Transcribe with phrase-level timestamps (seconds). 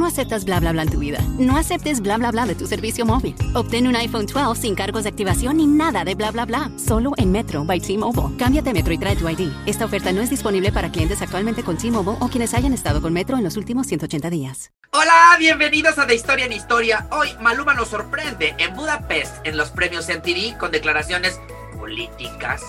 [0.00, 1.18] No aceptas bla bla bla en tu vida.
[1.38, 3.34] No aceptes bla bla bla de tu servicio móvil.
[3.52, 6.70] Obtén un iPhone 12 sin cargos de activación ni nada de bla bla bla.
[6.78, 8.34] Solo en Metro by T-Mobile.
[8.38, 9.52] Cámbiate Metro y trae tu ID.
[9.66, 13.12] Esta oferta no es disponible para clientes actualmente con T-Mobile o quienes hayan estado con
[13.12, 14.72] Metro en los últimos 180 días.
[14.92, 17.06] Hola, bienvenidos a De Historia en Historia.
[17.10, 21.38] Hoy Maluma nos sorprende en Budapest en los premios MTV con declaraciones
[21.78, 22.62] políticas.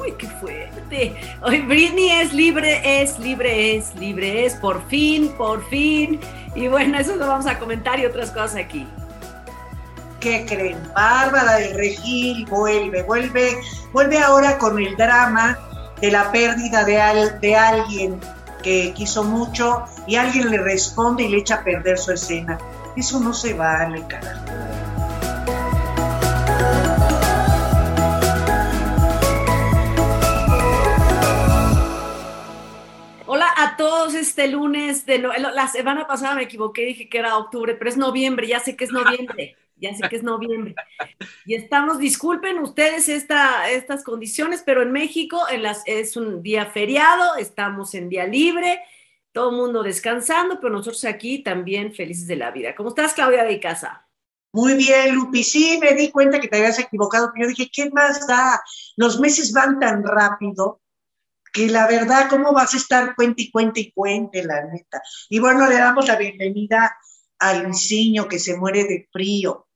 [0.00, 1.14] Uy, qué fuerte.
[1.42, 6.20] Hoy Britney es libre, es libre, es libre, es por fin, por fin.
[6.54, 8.86] Y bueno, eso lo vamos a comentar y otras cosas aquí.
[10.20, 10.78] ¿Qué creen?
[10.94, 13.58] Bárbara del Regil vuelve, vuelve,
[13.92, 15.58] vuelve ahora con el drama
[16.00, 18.20] de la pérdida de, al- de alguien
[18.62, 22.58] que quiso mucho y alguien le responde y le echa a perder su escena.
[22.96, 24.42] Eso no se vale, carajo.
[33.78, 37.90] Todos este lunes de no- la semana pasada me equivoqué, dije que era octubre, pero
[37.90, 40.74] es noviembre, ya sé que es noviembre, ya sé que es noviembre.
[41.46, 46.66] Y estamos, disculpen ustedes esta, estas condiciones, pero en México en las, es un día
[46.66, 48.82] feriado, estamos en día libre,
[49.32, 52.74] todo el mundo descansando, pero nosotros aquí también felices de la vida.
[52.74, 54.06] ¿Cómo estás, Claudia de Casa?
[54.52, 55.44] Muy bien, Lupi.
[55.44, 58.60] Sí, me di cuenta que te habías equivocado, pero yo dije, ¿qué más da?
[58.96, 60.80] Los meses van tan rápido
[61.52, 65.00] que la verdad, ¿cómo vas a estar cuente y cuente y cuente, la neta?
[65.28, 66.96] Y bueno, le damos la bienvenida
[67.38, 69.68] a Luisinho, que se muere de frío.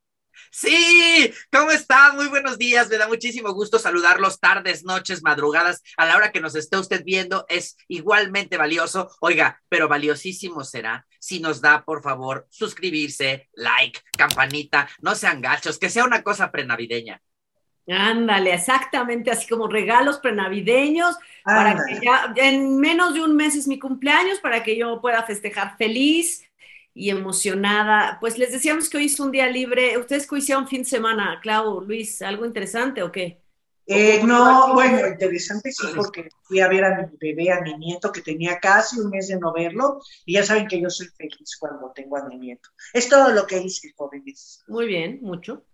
[0.51, 2.17] Sí, ¿cómo están?
[2.17, 2.89] Muy buenos días.
[2.91, 5.83] Me da muchísimo gusto saludarlos tardes, noches, madrugadas.
[5.97, 9.11] A la hora que nos esté usted viendo es igualmente valioso.
[9.21, 14.89] Oiga, pero valiosísimo será si nos da, por favor, suscribirse, like, campanita.
[15.01, 17.23] No sean gachos, que sea una cosa prenavideña.
[17.89, 23.67] Ándale, exactamente, así como regalos prenavideños, para que ya en menos de un mes es
[23.67, 26.45] mi cumpleaños, para que yo pueda festejar feliz
[26.95, 28.19] y emocionada.
[28.21, 29.99] Pues les decíamos que hoy es un día libre.
[29.99, 32.23] ¿Ustedes qué hicieron fin de semana, Clau, Luis?
[32.23, 33.39] ¿Algo interesante o qué?
[33.87, 38.13] Eh, no, bueno, interesante sí, porque fui a ver a mi bebé, a mi nieto,
[38.13, 41.57] que tenía casi un mes de no verlo, y ya saben que yo soy feliz
[41.59, 42.69] cuando tengo a mi nieto.
[42.93, 44.63] Es todo lo que hice, jóvenes.
[44.69, 45.65] Muy bien, mucho.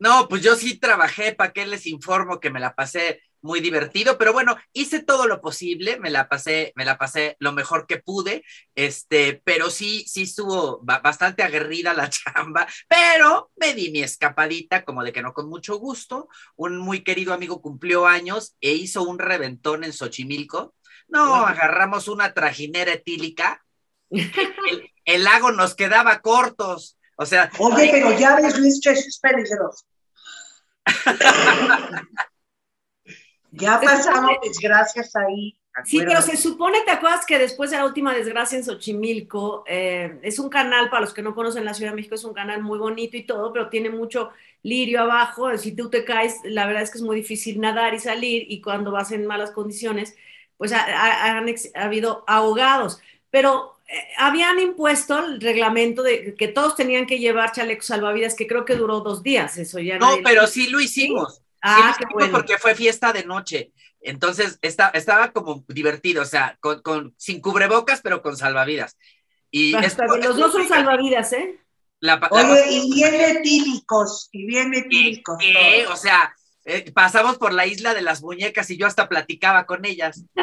[0.00, 4.18] No, pues yo sí trabajé, ¿para qué les informo que me la pasé muy divertido?
[4.18, 7.98] Pero bueno, hice todo lo posible, me la pasé, me la pasé lo mejor que
[7.98, 8.44] pude,
[8.74, 14.84] este, pero sí, sí estuvo ba- bastante aguerrida la chamba, pero me di mi escapadita,
[14.86, 16.28] como de que no con mucho gusto.
[16.56, 20.74] Un muy querido amigo cumplió años e hizo un reventón en Xochimilco.
[21.08, 23.64] No, agarramos una trajinera etílica.
[24.10, 26.98] El, el lago nos quedaba cortos.
[27.16, 29.84] O sea, Oye, pero ya ves, Luis, eso es peligroso.
[33.50, 35.56] Ya pasamos desgracias ahí.
[35.84, 40.18] Sí, pero se supone, ¿te acuerdas que después de la última desgracia en Xochimilco, eh,
[40.22, 42.60] es un canal, para los que no conocen la Ciudad de México, es un canal
[42.62, 44.30] muy bonito y todo, pero tiene mucho
[44.62, 48.00] lirio abajo, si tú te caes, la verdad es que es muy difícil nadar y
[48.00, 50.16] salir, y cuando vas en malas condiciones,
[50.56, 53.76] pues ha, ha- han ha habido ahogados, pero
[54.18, 58.76] habían impuesto el reglamento de que todos tenían que llevar chalecos salvavidas, que creo que
[58.76, 61.36] duró dos días, eso ya no, pero sí lo hicimos.
[61.36, 62.32] Sí, Ah, lo qué hicimos bueno.
[62.32, 63.72] porque fue fiesta de noche.
[64.00, 68.96] Entonces esta- estaba como divertido, o sea, con, con- sin cubrebocas, pero con salvavidas.
[69.50, 71.58] Y esto- que los dos son salvavidas, ¿eh?
[72.00, 75.36] la, la Oye, y bien etílicos, y bien etílicos.
[75.38, 75.86] ¿Qué?
[75.88, 76.34] O sea,
[76.64, 80.24] eh, pasamos por la isla de las muñecas y yo hasta platicaba con ellas.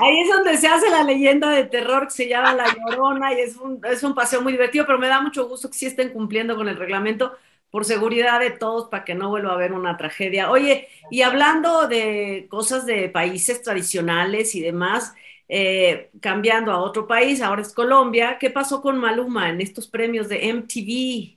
[0.00, 3.40] Ahí es donde se hace la leyenda de terror que se llama La Llorona y
[3.40, 6.10] es un, es un paseo muy divertido, pero me da mucho gusto que sí estén
[6.10, 7.36] cumpliendo con el reglamento
[7.70, 10.50] por seguridad de todos para que no vuelva a haber una tragedia.
[10.50, 15.14] Oye, y hablando de cosas de países tradicionales y demás,
[15.48, 20.28] eh, cambiando a otro país, ahora es Colombia, ¿qué pasó con Maluma en estos premios
[20.28, 21.36] de MTV?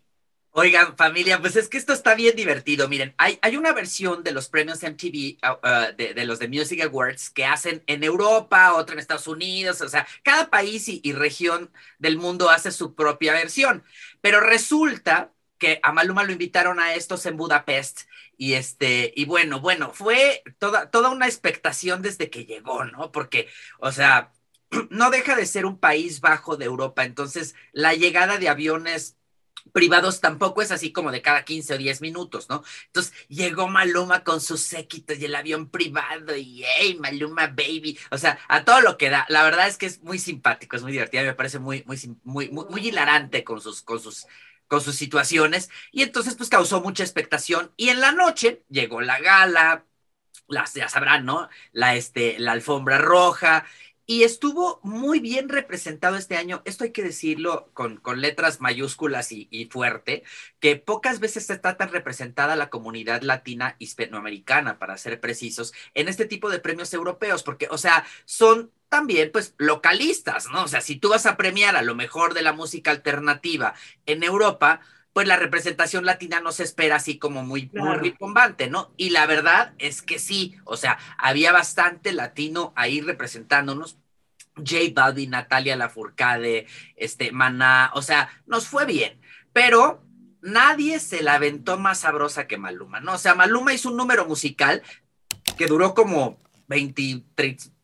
[0.51, 2.87] Oigan, familia, pues es que esto está bien divertido.
[2.89, 6.47] Miren, hay, hay una versión de los premios MTV, uh, uh, de, de los de
[6.47, 11.01] Music Awards, que hacen en Europa, otra en Estados Unidos, o sea, cada país y,
[11.03, 13.83] y región del mundo hace su propia versión.
[14.21, 18.01] Pero resulta que a Maluma lo invitaron a estos en Budapest
[18.37, 23.11] y este, y bueno, bueno, fue toda, toda una expectación desde que llegó, ¿no?
[23.11, 23.47] Porque,
[23.79, 24.33] o sea,
[24.89, 29.17] no deja de ser un país bajo de Europa, entonces la llegada de aviones
[29.71, 32.63] privados tampoco es así como de cada 15 o 10 minutos, ¿no?
[32.87, 38.17] Entonces llegó Maluma con sus séquitos y el avión privado y hey, Maluma baby, o
[38.17, 39.25] sea, a todo lo que da.
[39.29, 42.49] La verdad es que es muy simpático, es muy divertido, me parece muy muy muy
[42.49, 44.27] muy, muy hilarante con sus con sus
[44.67, 49.19] con sus situaciones y entonces pues causó mucha expectación y en la noche llegó la
[49.19, 49.85] gala,
[50.47, 51.49] las ya sabrán, ¿no?
[51.71, 53.65] La este la alfombra roja
[54.09, 59.31] y estuvo muy bien representado este año, esto hay que decirlo con, con letras mayúsculas
[59.31, 60.23] y, fuerte,
[60.59, 66.25] que pocas veces está tan representada la comunidad latina hispanoamericana, para ser precisos, en este
[66.25, 70.63] tipo de premios europeos, porque, o sea, son también, pues, localistas, ¿no?
[70.63, 73.75] O sea, si tú vas a premiar a lo mejor de la música alternativa
[74.07, 74.81] en Europa,
[75.19, 77.89] pues la representación latina no se espera así como muy, claro.
[77.89, 78.93] muy ricombante, ¿no?
[78.95, 83.97] Y la verdad es que sí, o sea, había bastante latino ahí representándonos.
[84.55, 89.19] J Balvin, Natalia Lafourcade, este, Maná, o sea, nos fue bien,
[89.51, 90.05] pero
[90.41, 93.15] nadie se la aventó más sabrosa que Maluma, ¿no?
[93.15, 94.83] O sea, Maluma hizo un número musical
[95.57, 97.25] que duró como 20,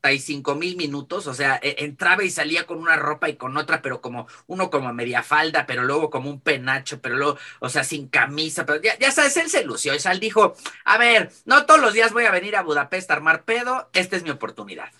[0.05, 4.01] 35 mil minutos, o sea, entraba y salía con una ropa y con otra, pero
[4.01, 8.07] como uno como media falda, pero luego como un penacho, pero luego, o sea, sin
[8.07, 11.79] camisa, pero ya, ya sabes, él se lució, y Sal dijo, a ver, no todos
[11.79, 14.91] los días voy a venir a Budapest a armar pedo, esta es mi oportunidad.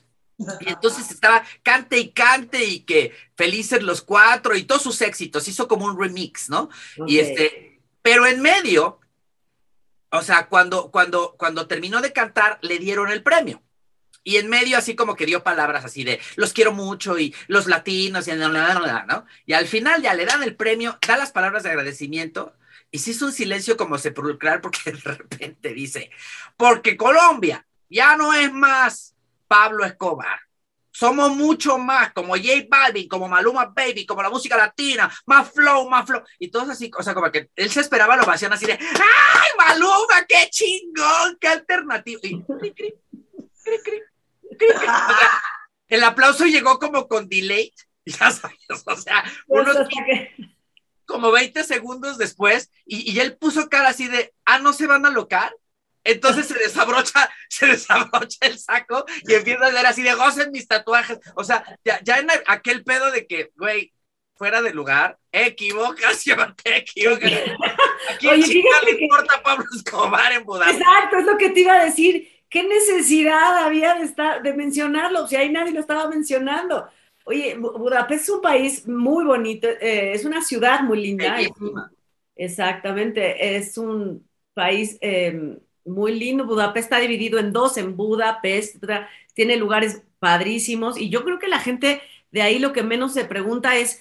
[0.60, 5.48] Y entonces estaba cante y cante y que felices los cuatro y todos sus éxitos,
[5.48, 6.70] hizo como un remix, ¿no?
[6.98, 7.16] Okay.
[7.16, 9.00] Y este, pero en medio,
[10.10, 13.62] o sea, cuando, cuando, cuando terminó de cantar, le dieron el premio.
[14.28, 17.68] Y en medio así como que dio palabras así de los quiero mucho y los
[17.68, 19.26] latinos y ¿no?
[19.46, 22.56] Y al final ya le dan el premio, da las palabras de agradecimiento
[22.90, 26.10] y se hizo un silencio como sepulcral porque de repente dice,
[26.58, 29.16] porque Colombia ya no es más
[29.48, 30.40] Pablo Escobar.
[30.90, 35.90] Somos mucho más, como J Balvin, como Maluma Baby, como la música latina, más flow,
[35.90, 36.24] más flow.
[36.40, 39.50] Y todos así, o sea, como que él se esperaba la ovación así de, ¡ay,
[39.58, 42.22] Maluma, qué chingón, qué alternativo!
[42.24, 42.94] Y, cri, cri,
[43.84, 44.02] cri.
[45.88, 47.72] El aplauso llegó como con delay,
[48.06, 49.78] ya sabes, o sea, unos
[51.06, 55.06] como 20 segundos después, y, y, él puso cara así de, ah, ¿no se van
[55.06, 55.56] a locar?
[56.06, 60.68] Entonces se desabrocha, se desabrocha el saco y empieza a ver así de gocen mis
[60.68, 61.20] tatuajes.
[61.36, 63.92] O sea, ya, ya en aquel pedo de que, güey,
[64.36, 67.32] fuera de lugar, equivocación, te equivocas.
[68.10, 69.04] Aquí Oye, chica le que...
[69.04, 70.80] importa Pablo Escobar en Budapest.
[70.80, 75.28] Exacto, es lo que te iba a decir ¿Qué necesidad había de, estar, de mencionarlo?
[75.28, 76.88] Si ahí nadie lo estaba mencionando.
[77.26, 81.38] Oye, Budapest es un país muy bonito, eh, es una ciudad muy linda.
[81.38, 81.84] Es un,
[82.34, 86.46] exactamente, es un país eh, muy lindo.
[86.46, 88.82] Budapest está dividido en dos, en Budapest,
[89.34, 93.26] tiene lugares padrísimos y yo creo que la gente de ahí lo que menos se
[93.26, 94.00] pregunta es,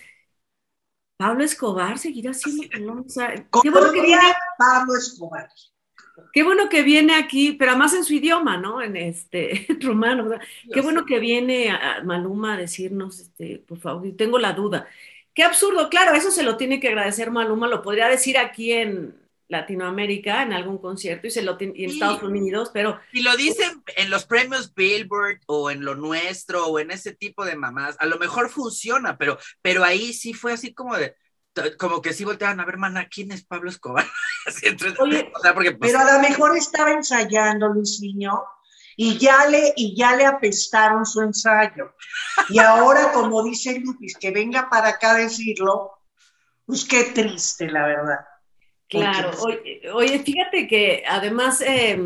[1.16, 3.04] ¿Pablo Escobar seguirá siendo Colón?
[3.04, 4.22] O sea, ¿Qué bueno que viene
[4.56, 5.48] Pablo Escobar?
[6.32, 8.82] Qué bueno que viene aquí, pero además en su idioma, ¿no?
[8.82, 10.28] En este rumano.
[10.28, 10.46] ¿verdad?
[10.72, 14.86] Qué bueno que viene a Maluma a decirnos, este, por favor, tengo la duda.
[15.34, 19.14] Qué absurdo, claro, eso se lo tiene que agradecer Maluma, lo podría decir aquí en
[19.48, 21.84] Latinoamérica, en algún concierto, y se lo y en sí.
[21.86, 23.00] Estados Unidos, pero...
[23.12, 27.44] Si lo dicen en los premios Billboard o en lo nuestro o en ese tipo
[27.44, 31.14] de mamás, a lo mejor funciona, pero, pero ahí sí fue así como de,
[31.78, 34.06] como que sí volteaban a ver, mana, ¿quién es Pablo Escobar?
[34.62, 38.42] Entonces, Oye, o sea, porque, pues, pero a lo mejor estaba ensayando, Luis Niño,
[38.96, 41.94] y ya le, y ya le apestaron su ensayo.
[42.48, 45.92] Y ahora, como dice Lupis, que venga para acá a decirlo,
[46.64, 48.20] pues qué triste, la verdad.
[48.88, 51.98] Claro, oye, oye, fíjate que además eh,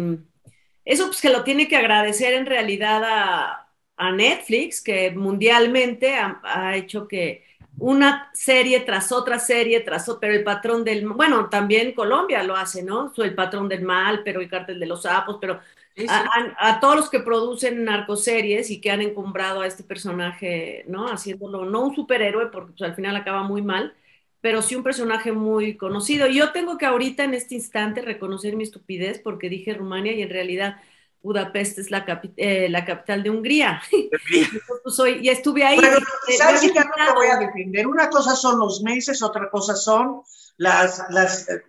[0.84, 6.40] eso pues que lo tiene que agradecer en realidad a, a Netflix, que mundialmente ha,
[6.44, 7.47] ha hecho que
[7.78, 12.56] una serie tras otra serie, tras otra, pero el patrón del, bueno, también Colombia lo
[12.56, 13.12] hace, ¿no?
[13.16, 15.60] El patrón del mal, pero el cártel de los sapos, pero
[15.94, 16.08] sí, sí.
[16.08, 16.24] A,
[16.58, 21.06] a, a, todos los que producen narcoseries y que han encumbrado a este personaje, ¿no?
[21.08, 23.94] Haciéndolo, no un superhéroe, porque pues, al final acaba muy mal,
[24.40, 26.26] pero sí un personaje muy conocido.
[26.28, 30.22] Y yo tengo que ahorita, en este instante, reconocer mi estupidez porque dije Rumania y
[30.22, 30.76] en realidad
[31.22, 33.82] Budapest es la, capi eh, la capital de Hungría.
[34.82, 35.78] pues soy, ya estuve ahí.
[35.80, 35.98] Pero,
[36.36, 36.68] ¿sabes qué?
[36.68, 37.86] No te voy a defender.
[37.86, 40.22] Una cosa son los meses, otra cosa son
[40.56, 41.02] las...
[41.10, 41.62] las eh,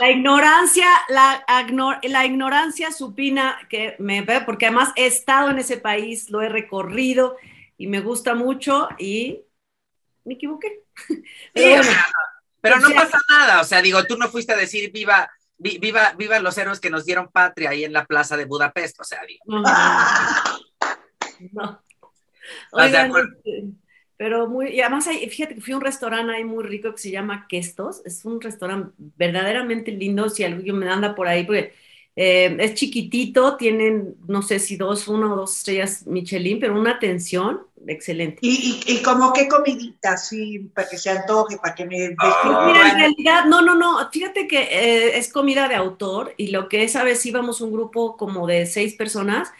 [0.00, 1.44] la ignorancia, la,
[2.02, 6.48] la ignorancia supina que me ve, porque además he estado en ese país, lo he
[6.48, 7.36] recorrido
[7.76, 9.40] y me gusta mucho y
[10.24, 10.82] me equivoqué.
[11.52, 12.00] Pero, bueno,
[12.60, 16.38] pero no pasa nada, o sea, digo, tú no fuiste a decir viva viva, viva
[16.40, 19.44] los héroes que nos dieron patria ahí en la plaza de Budapest, o sea, digo.
[19.46, 19.62] No.
[21.52, 21.82] no.
[22.72, 23.64] Oigan, este,
[24.16, 26.98] pero muy, y además hay, fíjate que fui a un restaurante ahí muy rico que
[26.98, 31.74] se llama Questos, es un restaurante verdaderamente lindo, si alguien me anda por ahí, porque
[32.16, 36.92] eh, es chiquitito, tienen, no sé si dos, una o dos estrellas Michelin, pero una
[36.92, 38.38] atención excelente.
[38.40, 42.10] ¿Y, y, y como qué comidita, así, para que se antoje, para que me...
[42.10, 46.48] Oh, Mira, en realidad, no, no, no, fíjate que eh, es comida de autor y
[46.48, 49.50] lo que esa vez íbamos un grupo como de seis personas,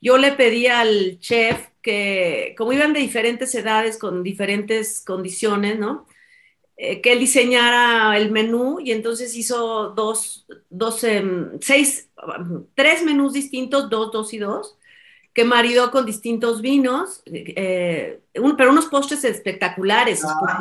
[0.00, 6.06] yo le pedí al chef que, como iban de diferentes edades, con diferentes condiciones, ¿no?
[6.76, 11.22] Eh, que él diseñara el menú y entonces hizo dos, dos eh,
[11.60, 12.08] seis,
[12.74, 14.78] tres menús distintos, dos, dos y dos,
[15.34, 20.24] que maridó con distintos vinos, eh, un, pero unos postres espectaculares.
[20.24, 20.58] Ah,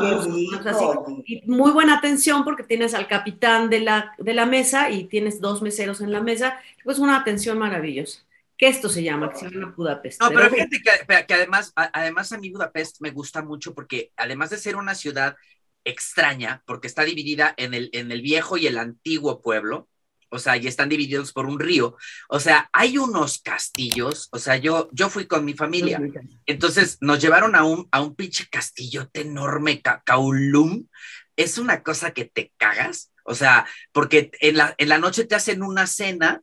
[0.65, 0.85] así,
[1.25, 5.39] y muy buena atención porque tienes al capitán de la, de la mesa y tienes
[5.39, 8.19] dos meseros en la mesa, pues una atención maravillosa
[8.57, 10.21] que esto se llama, que se llama Budapest.
[10.21, 14.51] No, pero fíjate que, que, además, además a mí Budapest me gusta mucho porque además
[14.51, 15.35] de ser una ciudad
[15.83, 19.89] extraña, porque está dividida en el, en el viejo y el antiguo pueblo,
[20.29, 21.97] o sea, y están divididos por un río.
[22.29, 26.01] O sea, hay unos castillos, o sea, yo, yo fui con mi familia,
[26.45, 30.87] entonces nos llevaron a un, a un pinche castillote enorme, Kaulum,
[31.35, 35.35] es una cosa que te cagas, o sea, porque en la, en la noche te
[35.35, 36.41] hacen una cena,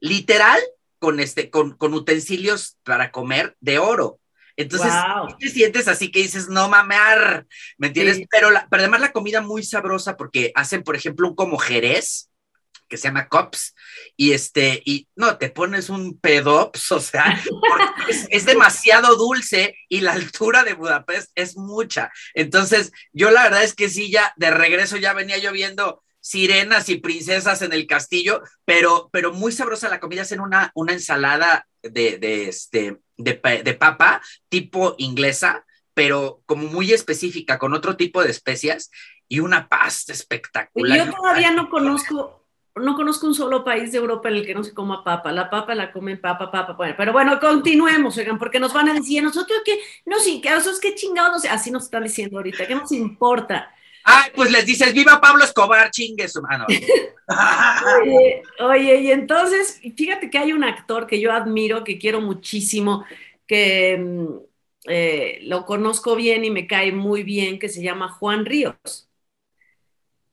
[0.00, 0.60] literal,
[0.98, 4.20] con, este, con, con utensilios para comer de oro.
[4.56, 5.36] Entonces, wow.
[5.38, 7.46] te sientes así que dices, no mamear,
[7.78, 8.16] ¿me entiendes?
[8.16, 8.26] Sí.
[8.30, 12.30] Pero, la, pero además la comida muy sabrosa porque hacen, por ejemplo, un como jerez,
[12.88, 13.74] que se llama Cops,
[14.16, 17.42] y este, y no, te pones un pedops, o sea,
[18.08, 22.10] es, es, demasiado dulce y la altura de Budapest es mucha.
[22.32, 26.88] Entonces, yo la verdad es que sí, ya de regreso ya venía yo viendo sirenas
[26.88, 31.68] y princesas en el castillo, pero, pero muy sabrosa la comida, hacen una, una ensalada
[31.82, 38.22] de, de, este, de, de papa tipo inglesa, pero como muy específica, con otro tipo
[38.22, 38.90] de especias
[39.28, 41.06] y una pasta espectacular.
[41.06, 42.46] Yo todavía no conozco,
[42.76, 45.32] no conozco un solo país de Europa en el que no se coma papa.
[45.32, 46.74] La papa la comen papa, papa.
[46.74, 50.54] Bueno, pero bueno, continuemos, oigan, porque nos van a decir, nosotros que, no, sí, que
[50.54, 53.70] eso es que chingados, así nos están diciendo ahorita, ¿qué nos importa?
[54.08, 56.64] Ay, pues les dices, viva Pablo Escobar, chingue su mano.
[58.00, 63.04] oye, oye, y entonces, fíjate que hay un actor que yo admiro, que quiero muchísimo,
[63.48, 64.00] que
[64.84, 69.08] eh, lo conozco bien y me cae muy bien, que se llama Juan Ríos.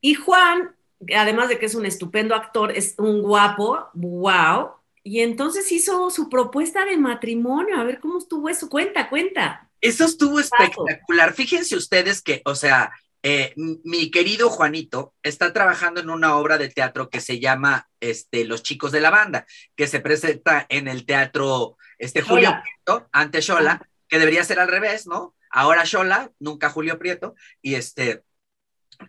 [0.00, 0.76] Y Juan,
[1.12, 4.70] además de que es un estupendo actor, es un guapo, wow.
[5.02, 7.76] Y entonces hizo su propuesta de matrimonio.
[7.76, 8.68] A ver cómo estuvo eso.
[8.68, 9.68] Cuenta, cuenta.
[9.80, 11.34] Eso estuvo espectacular.
[11.34, 12.92] Fíjense ustedes que, o sea,
[13.26, 18.44] eh, mi querido Juanito está trabajando en una obra de teatro que se llama este,
[18.44, 22.62] Los Chicos de la Banda, que se presenta en el teatro este, Julio Hola.
[22.62, 25.34] Prieto, ante Shola, que debería ser al revés, ¿no?
[25.50, 28.24] Ahora Shola, nunca Julio Prieto, y este.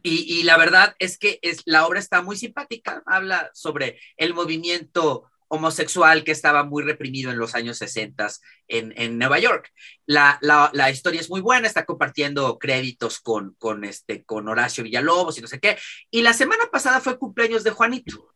[0.02, 4.34] Y, y la verdad es que es, la obra está muy simpática, habla sobre el
[4.34, 8.28] movimiento homosexual que estaba muy reprimido en los años 60
[8.68, 9.72] en, en Nueva York.
[10.06, 15.38] La, la, historia es muy buena, está compartiendo créditos con, con, este, con Horacio Villalobos
[15.38, 15.78] y no sé qué.
[16.12, 18.34] Y la semana pasada fue cumpleaños de Juanito,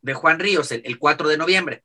[0.00, 1.84] de Juan Ríos, el, el 4 de noviembre.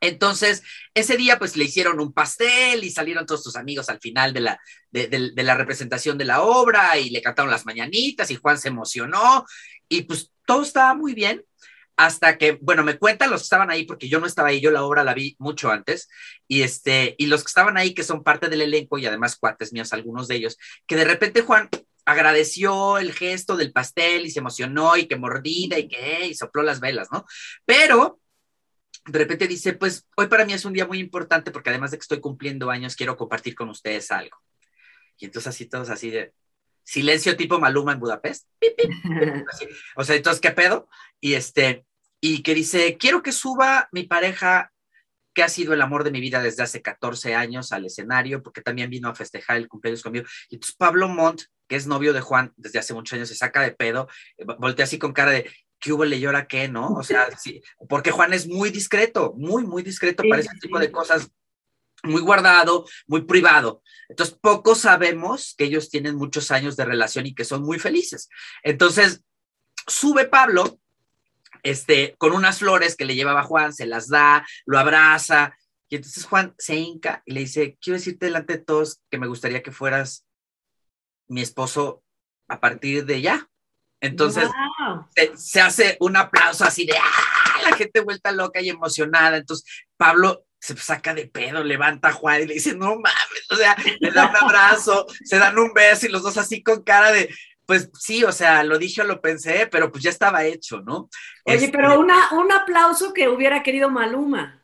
[0.00, 0.62] Entonces,
[0.94, 4.40] ese día pues le hicieron un pastel y salieron todos tus amigos al final de
[4.40, 8.58] la, de, de la representación de la obra y le cantaron las mañanitas y Juan
[8.58, 9.44] se emocionó
[9.88, 11.44] y pues todo estaba muy bien
[11.98, 14.70] hasta que, bueno, me cuentan los que estaban ahí, porque yo no estaba ahí, yo
[14.70, 16.08] la obra la vi mucho antes,
[16.46, 19.72] y este, y los que estaban ahí, que son parte del elenco, y además cuates
[19.72, 21.68] míos, algunos de ellos, que de repente Juan
[22.04, 26.62] agradeció el gesto del pastel y se emocionó, y que mordida, y que, y sopló
[26.62, 27.26] las velas, ¿no?
[27.66, 28.20] Pero,
[29.04, 31.96] de repente dice, pues, hoy para mí es un día muy importante, porque además de
[31.96, 34.38] que estoy cumpliendo años, quiero compartir con ustedes algo.
[35.16, 36.32] Y entonces así todos así de,
[36.88, 38.48] silencio tipo Maluma en Budapest.
[39.96, 40.88] O sea, entonces, ¿qué pedo?
[41.20, 41.84] Y este,
[42.20, 44.72] y que dice, quiero que suba mi pareja
[45.34, 48.60] que ha sido el amor de mi vida desde hace 14 años al escenario, porque
[48.60, 50.26] también vino a festejar el cumpleaños conmigo.
[50.48, 53.60] Y entonces Pablo Montt, que es novio de Juan desde hace muchos años, se saca
[53.60, 54.08] de pedo,
[54.58, 55.48] voltea así con cara de,
[55.78, 56.88] ¿qué hubo, le llora qué, no?
[56.94, 60.58] O sea, sí, porque Juan es muy discreto, muy, muy discreto sí, para ese sí.
[60.58, 61.30] tipo de cosas,
[62.02, 63.82] muy guardado, muy privado.
[64.08, 68.28] Entonces, poco sabemos que ellos tienen muchos años de relación y que son muy felices.
[68.64, 69.22] Entonces,
[69.86, 70.80] sube Pablo
[71.62, 75.54] este, con unas flores que le llevaba Juan, se las da, lo abraza,
[75.88, 79.26] y entonces Juan se hinca y le dice, quiero decirte delante de todos que me
[79.26, 80.26] gustaría que fueras
[81.28, 82.02] mi esposo
[82.48, 83.48] a partir de ya.
[84.00, 85.06] Entonces wow.
[85.14, 87.62] se, se, hace un aplauso así de ¡ah!
[87.68, 89.38] la gente vuelta loca y emocionada.
[89.38, 93.56] Entonces Pablo se saca de pedo, levanta a Juan y le dice, no mames, o
[93.56, 97.12] sea, le da un abrazo, se dan un beso y los dos así con cara
[97.12, 97.34] de,
[97.68, 101.10] pues sí, o sea, lo dije o lo pensé, pero pues ya estaba hecho, ¿no?
[101.44, 104.54] Oye, Este, pero una, un aplauso que hubiera querido Maluma.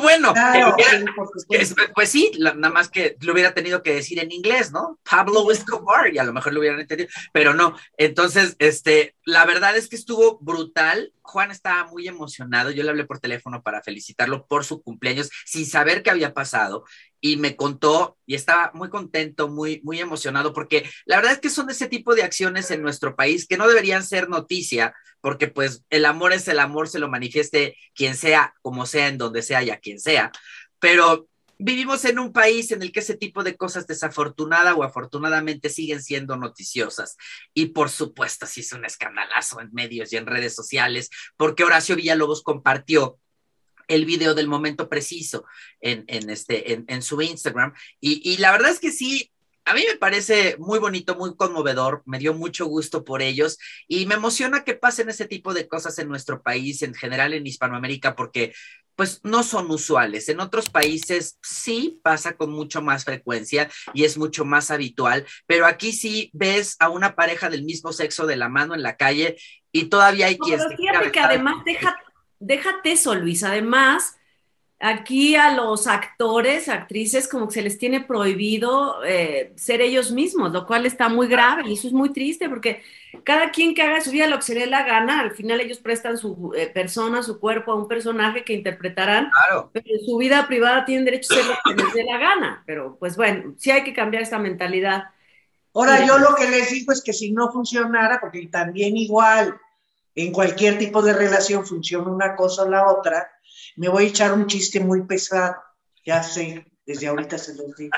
[0.00, 1.82] Bueno, Claro, que hubiera- sí, por supuesto.
[1.82, 4.98] es- pues sí, la- nada más que lo hubiera tenido que decir en inglés, ¿no?
[5.02, 7.76] Pablo Escobar, y a lo mejor lo hubieran entendido, pero no.
[7.98, 11.12] Entonces, este, la verdad es que estuvo brutal.
[11.22, 12.70] Juan estaba muy emocionado.
[12.70, 16.84] Yo le hablé por teléfono para felicitarlo por su cumpleaños, sin saber qué había pasado,
[17.20, 21.50] y me contó y estaba muy contento, muy, muy emocionado, porque la verdad es que
[21.50, 25.84] son ese tipo de acciones en nuestro país que no deberían ser noticia, porque pues
[25.90, 29.62] el amor es el amor, se lo manifieste quien sea, como sea, en donde sea
[29.62, 30.32] y a quien sea.
[30.80, 31.28] Pero
[31.62, 36.02] vivimos en un país en el que ese tipo de cosas desafortunada o afortunadamente siguen
[36.02, 37.16] siendo noticiosas.
[37.54, 41.96] Y por supuesto, sí es un escandalazo en medios y en redes sociales, porque Horacio
[41.96, 43.18] Villalobos compartió
[43.88, 45.44] el video del momento preciso
[45.80, 47.72] en, en este, en, en su Instagram.
[48.00, 49.31] Y, y la verdad es que sí,
[49.64, 54.06] a mí me parece muy bonito, muy conmovedor, me dio mucho gusto por ellos y
[54.06, 58.16] me emociona que pasen ese tipo de cosas en nuestro país, en general en Hispanoamérica,
[58.16, 58.52] porque
[58.96, 60.28] pues no son usuales.
[60.28, 65.66] En otros países sí pasa con mucho más frecuencia y es mucho más habitual, pero
[65.66, 69.36] aquí sí ves a una pareja del mismo sexo de la mano en la calle
[69.72, 71.96] y todavía hay No, quien pero fíjate que además, deja,
[72.38, 73.42] déjate eso, Luis.
[73.44, 74.16] Además,
[74.82, 80.52] aquí a los actores, actrices, como que se les tiene prohibido eh, ser ellos mismos,
[80.52, 82.82] lo cual está muy grave y eso es muy triste porque
[83.24, 85.60] cada quien que haga su vida lo que se le dé la gana, al final
[85.60, 89.70] ellos prestan su eh, persona, su cuerpo a un personaje que interpretarán, Claro.
[89.72, 92.62] pero en su vida privada tienen derecho a hacer lo que les dé la gana.
[92.66, 95.04] Pero pues bueno, sí hay que cambiar esta mentalidad.
[95.74, 99.56] Ahora, yo lo que les digo es que si no funcionara, porque también igual
[100.14, 103.31] en cualquier tipo de relación funciona una cosa o la otra,
[103.76, 105.56] me voy a echar un chiste muy pesado.
[106.04, 107.92] Ya sé, desde ahorita se los digo.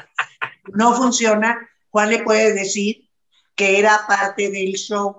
[0.73, 1.59] No funciona,
[1.91, 3.09] Juan le puede decir
[3.55, 5.17] que era parte del show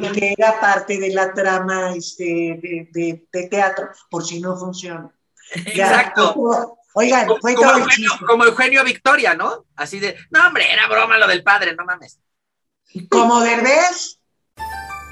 [0.00, 2.24] y que era parte de la trama este,
[2.62, 5.10] de, de- de teatro, por si no funciona.
[5.74, 6.78] Ya, Exacto.
[6.94, 9.64] Oigan, Como, fue como todo Eugenio, como Eugenio Victoria, ¿no?
[9.76, 12.20] Así de, no, hombre, era broma lo del padre, no mames.
[13.10, 14.20] Como Derbez,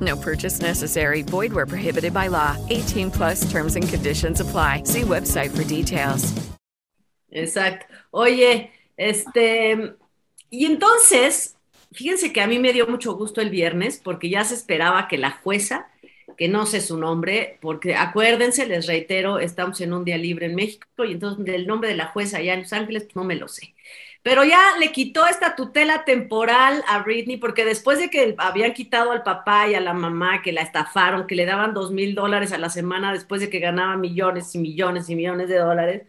[0.00, 1.22] No purchase necessary.
[1.22, 2.56] Void where prohibited by law.
[2.68, 4.84] 18 plus terms and conditions apply.
[4.84, 6.32] See website for details.
[7.30, 7.86] Exacto.
[8.10, 9.94] Oye, este,
[10.50, 11.56] y entonces,
[11.92, 15.16] fíjense que a mí me dio mucho gusto el viernes porque ya se esperaba que
[15.16, 15.88] la jueza,
[16.36, 20.54] que no sé su nombre, porque acuérdense, les reitero, estamos en un día libre en
[20.54, 23.36] México y entonces el nombre de la jueza allá en Los Ángeles, pues no me
[23.36, 23.74] lo sé.
[24.22, 29.12] Pero ya le quitó esta tutela temporal a Britney porque después de que habían quitado
[29.12, 32.52] al papá y a la mamá, que la estafaron, que le daban dos mil dólares
[32.52, 36.02] a la semana después de que ganaba millones y millones y millones de dólares,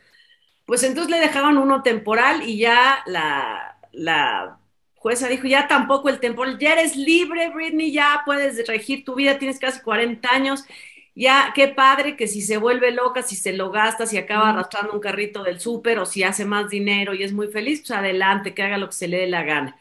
[0.66, 4.60] pues entonces le dejaban uno temporal y ya la, la
[4.96, 9.40] jueza dijo, ya tampoco el temporal, ya eres libre, Britney, ya puedes regir tu vida,
[9.40, 10.64] tienes casi 40 años,
[11.22, 14.94] ya qué padre que si se vuelve loca, si se lo gasta, si acaba arrastrando
[14.94, 18.56] un carrito del súper o si hace más dinero y es muy feliz, pues adelante,
[18.56, 19.78] que haga lo que se le dé la gana,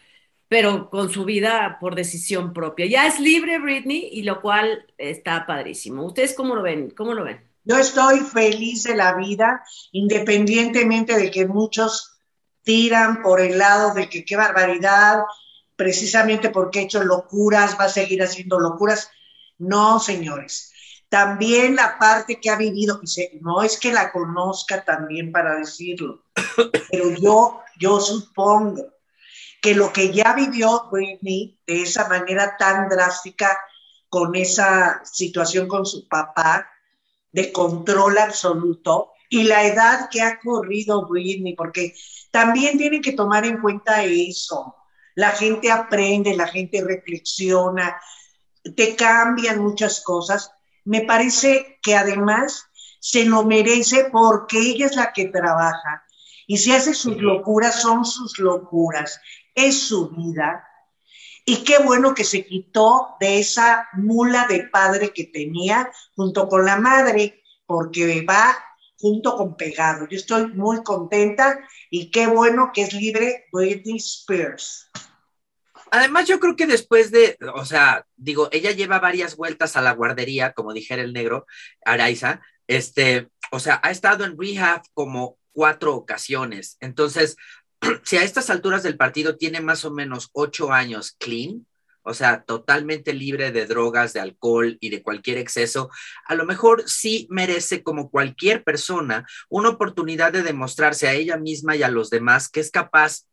[0.48, 2.84] pero con su vida por decisión propia.
[2.84, 6.04] Ya es libre Britney y lo cual está padrísimo.
[6.04, 6.90] ¿Ustedes cómo lo ven?
[6.90, 7.40] ¿Cómo lo ven?
[7.64, 12.18] Yo estoy feliz de la vida, independientemente de que muchos
[12.64, 15.22] tiran por el lado de que qué barbaridad,
[15.74, 19.10] precisamente porque ha hecho locuras, va a seguir haciendo locuras.
[19.56, 20.69] No, señores.
[21.10, 26.24] También la parte que ha vivido, se- no es que la conozca también para decirlo,
[26.90, 28.84] pero yo, yo supongo
[29.62, 33.58] que lo que ya vivió Britney de esa manera tan drástica,
[34.08, 36.68] con esa situación con su papá,
[37.32, 41.94] de control absoluto y la edad que ha corrido Britney, porque
[42.32, 44.74] también tienen que tomar en cuenta eso.
[45.14, 48.00] La gente aprende, la gente reflexiona.
[48.76, 50.52] te cambian muchas cosas.
[50.84, 52.66] Me parece que además
[53.00, 56.04] se lo merece porque ella es la que trabaja
[56.50, 59.20] y si hace sus locuras, son sus locuras,
[59.54, 60.66] es su vida.
[61.44, 66.64] Y qué bueno que se quitó de esa mula de padre que tenía junto con
[66.64, 68.58] la madre, porque va
[68.98, 70.08] junto con pegado.
[70.08, 71.56] Yo estoy muy contenta
[71.88, 74.90] y qué bueno que es libre Britney Spears.
[75.90, 79.92] Además, yo creo que después de, o sea, digo, ella lleva varias vueltas a la
[79.92, 81.46] guardería, como dijera el negro,
[81.84, 86.76] Araiza, este, o sea, ha estado en rehab como cuatro ocasiones.
[86.80, 87.36] Entonces,
[88.04, 91.66] si a estas alturas del partido tiene más o menos ocho años clean,
[92.02, 95.90] o sea, totalmente libre de drogas, de alcohol y de cualquier exceso,
[96.26, 101.76] a lo mejor sí merece, como cualquier persona, una oportunidad de demostrarse a ella misma
[101.76, 103.26] y a los demás que es capaz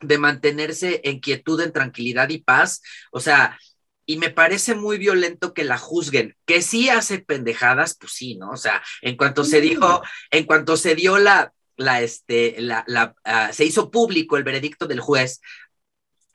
[0.00, 2.82] de mantenerse en quietud, en tranquilidad y paz.
[3.10, 3.58] O sea,
[4.06, 8.50] y me parece muy violento que la juzguen, que sí hace pendejadas, pues sí, ¿no?
[8.50, 13.14] O sea, en cuanto se dijo, en cuanto se dio la, la, este, la, la,
[13.24, 15.40] uh, se hizo público el veredicto del juez,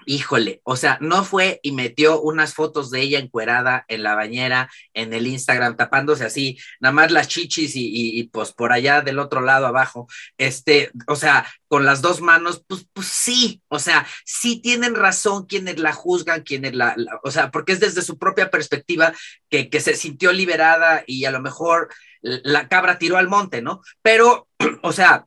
[0.06, 4.70] híjole, o sea, no fue y metió unas fotos de ella encuerada en la bañera,
[4.94, 9.42] en el Instagram, tapándose así, nada más las chichis y, pues por allá del otro
[9.42, 14.62] lado abajo, este, o sea, con las dos manos, pues, pues sí, o sea, sí
[14.62, 18.50] tienen razón quienes la juzgan, quienes la, la o sea, porque es desde su propia
[18.50, 19.14] perspectiva
[19.50, 21.90] que, que se sintió liberada y a lo mejor
[22.22, 23.82] la cabra tiró al monte, ¿no?
[24.02, 24.48] Pero,
[24.84, 25.26] o sea,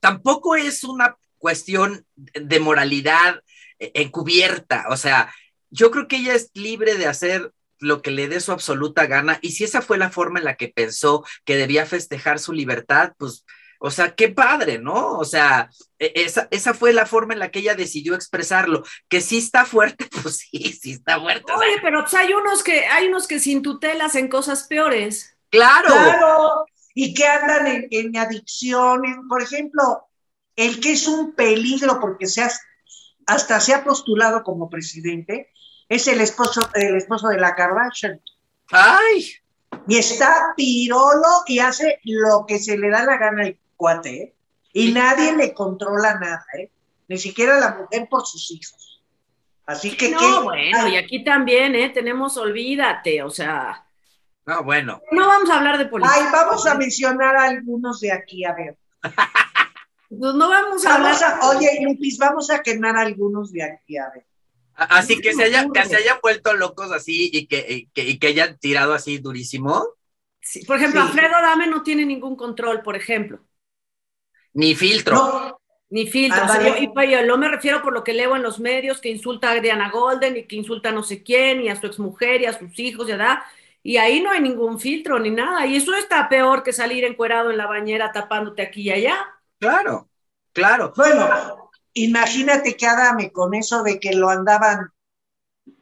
[0.00, 3.42] tampoco es una cuestión de moralidad
[3.94, 5.34] encubierta, o sea,
[5.70, 9.38] yo creo que ella es libre de hacer lo que le dé su absoluta gana
[9.42, 13.12] y si esa fue la forma en la que pensó que debía festejar su libertad,
[13.18, 13.44] pues,
[13.80, 15.18] o sea, qué padre, ¿no?
[15.18, 15.68] O sea,
[15.98, 20.08] esa, esa fue la forma en la que ella decidió expresarlo, que sí está fuerte,
[20.22, 21.52] pues sí, sí está fuerte.
[21.52, 25.36] Oye, pero pues hay unos que, hay unos que sin tutela hacen cosas peores.
[25.50, 25.88] Claro.
[25.88, 30.06] Claro, y que andan en, en adicciones, por ejemplo,
[30.56, 32.60] el que es un peligro porque seas
[33.26, 35.50] hasta se ha postulado como presidente,
[35.88, 38.20] es el esposo, el esposo de la Kardashian.
[38.70, 39.32] ¡Ay!
[39.86, 44.34] Y está pirolo y hace lo que se le da la gana al cuate, ¿eh?
[44.72, 46.70] Y nadie le controla nada, ¿eh?
[47.08, 49.02] Ni siquiera la mujer por sus hijos.
[49.66, 50.10] Así que.
[50.10, 50.40] No, ¿qué?
[50.42, 50.94] bueno, Ay.
[50.94, 51.90] y aquí también, ¿eh?
[51.90, 53.86] Tenemos, olvídate, o sea.
[54.46, 55.00] No, bueno.
[55.10, 56.14] No vamos a hablar de política.
[56.16, 58.76] Ay, vamos a mencionar a algunos de aquí, a ver.
[60.10, 61.40] No vamos a vamos hablar.
[61.40, 64.26] A, oye, Lupis, vamos a quemar a algunos de aquí, a ver.
[64.76, 68.18] Así que se, haya, que se hayan vuelto locos así y que, y que, y
[68.18, 69.86] que hayan tirado así durísimo.
[70.40, 71.06] Sí, por ejemplo, sí.
[71.06, 73.40] Alfredo Dame no tiene ningún control, por ejemplo.
[74.52, 75.14] Ni filtro.
[75.14, 75.60] No.
[75.90, 76.40] Ni filtro.
[76.42, 76.90] Ah, o sea, vale.
[76.92, 79.52] yo, y yo no me refiero por lo que leo en los medios, que insulta
[79.52, 82.46] a Diana Golden y que insulta a no sé quién, y a su exmujer y
[82.46, 83.38] a sus hijos, ¿verdad?
[83.82, 85.66] Y ahí no hay ningún filtro ni nada.
[85.66, 89.16] Y eso está peor que salir encuerado en la bañera tapándote aquí y allá.
[89.64, 90.10] Claro,
[90.52, 90.92] claro.
[90.94, 94.90] Bueno, imagínate que Adame con eso de que lo andaban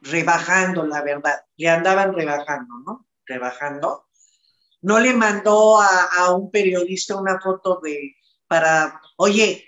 [0.02, 3.06] rebajando, la verdad, le andaban rebajando, ¿no?
[3.26, 4.06] Rebajando.
[4.82, 8.14] No le mandó a, a un periodista una foto de,
[8.46, 9.64] para, oye,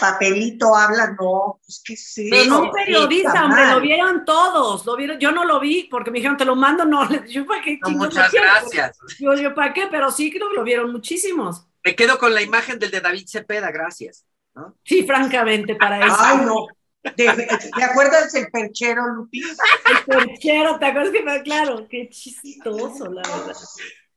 [0.00, 2.28] papelito habla, no, es que sí.
[2.30, 6.10] Pero no un periodista, hombre, lo vieron todos, lo vieron, yo no lo vi porque
[6.10, 7.78] me dijeron, te lo mando, no, yo para qué.
[7.82, 8.98] No, muchas gracias.
[9.18, 11.66] Yo, yo para qué, pero sí creo que lo vieron muchísimos.
[11.84, 14.24] Me quedo con la imagen del de David Cepeda, gracias.
[14.54, 14.76] ¿no?
[14.84, 16.16] Sí, francamente, para eso.
[16.18, 16.66] Ay, no.
[17.02, 19.58] ¿Te, ¿Te, acuerdas del perchero, Lupis?
[19.90, 21.86] El perchero, ¿te acuerdas que claro?
[21.88, 23.54] Qué chistoso, la verdad.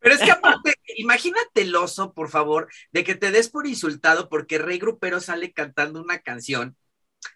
[0.08, 4.30] Pero es que aparte, imagínate el oso, por favor, de que te des por insultado
[4.30, 6.78] porque Rey Grupero sale cantando una canción.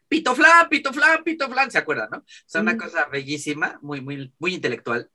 [0.08, 2.18] Pito flan, pito flan, pito flan, ¿se acuerdan, no?
[2.20, 5.10] O sea, una cosa bellísima, muy, muy, muy intelectual.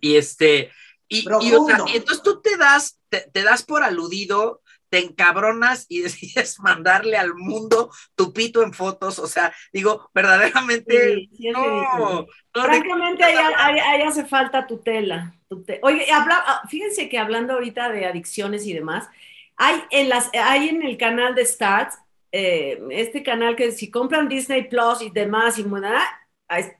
[0.00, 0.70] Y este,
[1.08, 5.00] y, y, o sea, y entonces tú te das, te, te, das por aludido, te
[5.00, 11.30] encabronas y decides mandarle al mundo tu pito en fotos, o sea, digo, verdaderamente, sí,
[11.36, 15.34] sí, no, no, Francamente, ahí, hace falta tutela.
[15.82, 19.08] Oye, habla, ah, fíjense que hablando ahorita de adicciones y demás,
[19.56, 21.98] hay en, las, hay en el canal de Stats,
[22.32, 25.64] eh, este canal que si compran Disney Plus y demás, y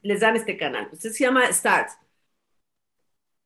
[0.03, 1.97] les dan este canal, usted se llama Stats.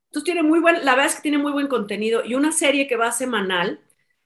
[0.08, 2.88] Entonces tiene muy buen, la verdad es que tiene muy buen contenido y una serie
[2.88, 3.80] que va semanal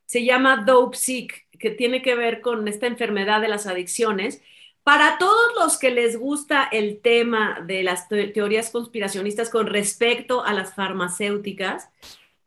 [0.06, 4.42] se llama Dope Sick, que tiene que ver con esta enfermedad de las adicciones.
[4.84, 10.44] Para todos los que les gusta el tema de las te teorías conspiracionistas con respecto
[10.44, 11.90] a las farmacéuticas,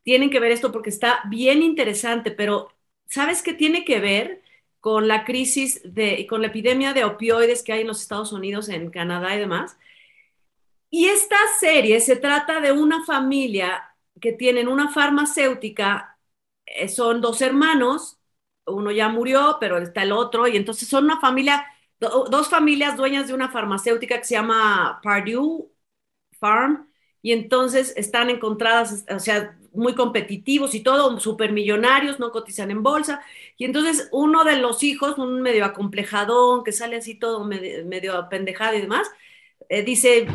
[0.03, 2.71] tienen que ver esto porque está bien interesante, pero
[3.07, 4.43] ¿sabes qué tiene que ver
[4.81, 8.69] con la crisis de, con la epidemia de opioides que hay en los Estados Unidos,
[8.69, 9.79] en Canadá y demás?
[10.91, 16.19] Y esta serie se trata de una familia que tienen una farmacéutica,
[16.65, 18.19] eh, son dos hermanos,
[18.67, 21.67] uno ya murió, pero está el otro, y entonces son una familia,
[22.01, 25.71] do- dos familias dueñas de una farmacéutica que se llama Purdue
[26.41, 26.89] Farm,
[27.23, 33.23] y entonces están encontradas, o sea, muy competitivos y todo, supermillonarios, no cotizan en bolsa,
[33.59, 38.17] y entonces uno de los hijos, un medio acomplejadón, que sale así todo medio, medio
[38.17, 39.09] apendejado y demás,
[39.69, 40.27] eh, dice,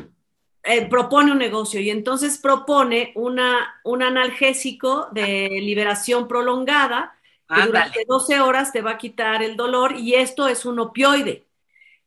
[0.63, 1.79] eh, propone un negocio.
[1.81, 7.15] Y entonces propone una, un analgésico de liberación prolongada
[7.51, 11.45] que durante 12 horas te va a quitar el dolor y esto es un opioide.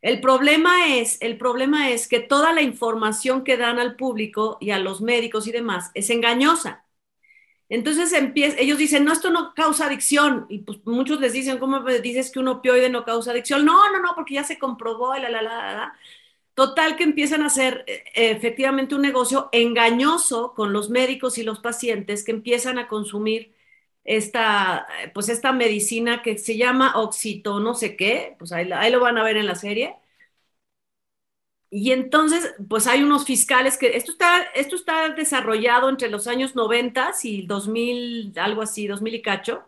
[0.05, 4.71] El problema es, el problema es que toda la información que dan al público y
[4.71, 6.85] a los médicos y demás es engañosa.
[7.71, 10.47] Entonces empieza, ellos dicen, no, esto no causa adicción.
[10.51, 13.65] Y pues muchos les dicen, ¿cómo dices que un opioide no causa adicción?
[13.65, 15.95] No, no, no, porque ya se comprobó, la, la, la, la.
[16.55, 21.61] Total que empiezan a hacer eh, efectivamente un negocio engañoso con los médicos y los
[21.61, 23.54] pacientes que empiezan a consumir
[24.05, 29.19] esta, pues esta medicina que se llama oxito, no sé qué, pues ahí, lo van
[29.19, 29.97] a ver en la serie.
[31.71, 36.55] Y entonces, pues hay unos fiscales que esto está, esto está desarrollado entre los años
[36.55, 39.65] 90 y 2000, algo así, 2000 y cacho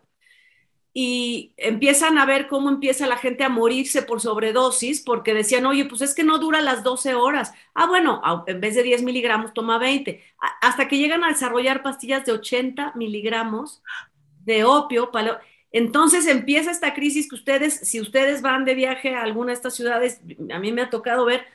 [0.93, 5.85] y empiezan a ver cómo empieza la gente a morirse por sobredosis, porque decían, oye,
[5.85, 7.53] pues es que no dura las 12 horas.
[7.75, 10.23] Ah, bueno, en vez de 10 miligramos, toma 20.
[10.41, 13.83] A- hasta que llegan a desarrollar pastillas de 80 miligramos
[14.47, 15.11] de opio.
[15.11, 15.39] palo-
[15.71, 19.75] Entonces empieza esta crisis que ustedes, si ustedes van de viaje a alguna de estas
[19.75, 21.45] ciudades, a mí me ha tocado ver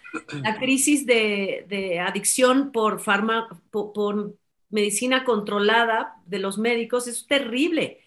[0.45, 4.35] la crisis de, de adicción por, farma, por, por
[4.71, 8.01] medicina controlada de los médicos, es terrible.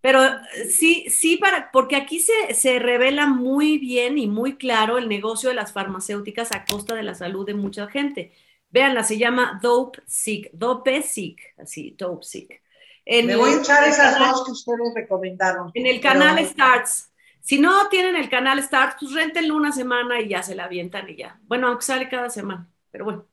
[0.00, 4.98] Pero eh, sí, sí, para, porque aquí se, se revela muy bien y muy claro
[4.98, 8.32] el negocio de las farmacéuticas a costa de la salud de mucha gente.
[8.70, 12.62] Véanla, se llama Dope Sick, Dope Sick, así, Dope Sick.
[13.06, 15.70] En Me el- voy a echar esas canal- dos que ustedes recomendaron.
[15.74, 17.10] En el Pero- canal Starts.
[17.40, 21.08] Si no tienen el canal Starts, pues rentenlo una semana y ya se la avientan
[21.08, 21.38] y ya.
[21.44, 23.24] Bueno, aunque sale cada semana, pero bueno.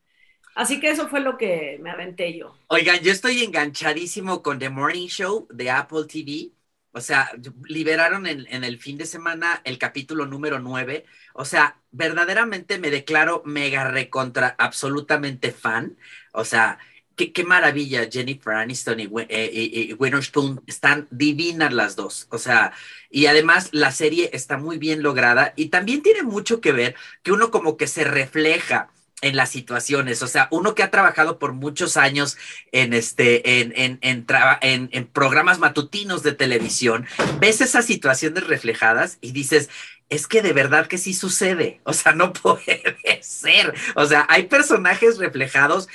[0.56, 2.56] Así que eso fue lo que me aventé yo.
[2.68, 6.52] Oigan, yo estoy enganchadísimo con The Morning Show de Apple TV.
[6.92, 7.28] O sea,
[7.66, 11.06] liberaron en, en el fin de semana el capítulo número 9.
[11.34, 15.98] O sea, verdaderamente me declaro mega recontra absolutamente fan.
[16.34, 16.78] O sea,
[17.16, 18.08] qué, maravilla.
[18.12, 22.28] Jennifer Aniston y, eh, y- y Witherspoon están divinas las dos.
[22.32, 22.74] O sea,
[23.10, 27.32] y además la serie está muy bien lograda y también tiene mucho que ver que
[27.32, 28.90] uno como que se refleja
[29.22, 32.38] en las situaciones, o sea, uno que ha trabajado por muchos años
[32.74, 37.06] en este, en, en, en, en programas matutinos de televisión,
[37.40, 39.70] ves esas situaciones reflejadas y dices,
[40.10, 44.44] es que de verdad que sí sucede, o sea, no puede ser, o sea, hay
[44.48, 45.88] personajes reflejados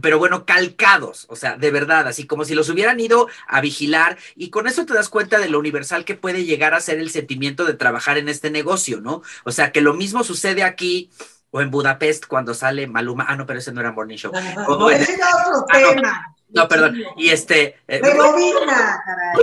[0.00, 4.18] pero bueno, calcados, o sea, de verdad, así como si los hubieran ido a vigilar
[4.36, 7.10] y con eso te das cuenta de lo universal que puede llegar a ser el
[7.10, 9.22] sentimiento de trabajar en este negocio, ¿no?
[9.44, 11.10] O sea, que lo mismo sucede aquí
[11.50, 14.32] o en Budapest cuando sale Maluma, ah, no, pero ese no era Morning Show.
[14.32, 15.66] O- No, o en- ese era otro
[16.04, 16.22] Ah,
[16.52, 17.76] no, perdón, y este...
[17.86, 19.36] eh, Rebobina, caray.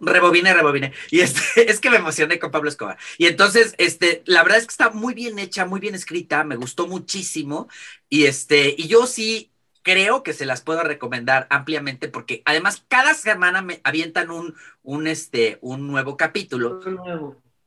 [0.00, 0.92] Rebobine, rebobine.
[1.10, 2.98] Y este, es que me emocioné con Pablo Escobar.
[3.16, 6.56] Y entonces, este, la verdad es que está muy bien hecha, muy bien escrita, me
[6.56, 7.68] gustó muchísimo.
[8.08, 9.52] Y este, y yo sí
[9.82, 15.06] creo que se las puedo recomendar ampliamente porque además cada semana me avientan un, un,
[15.06, 16.80] este, un nuevo capítulo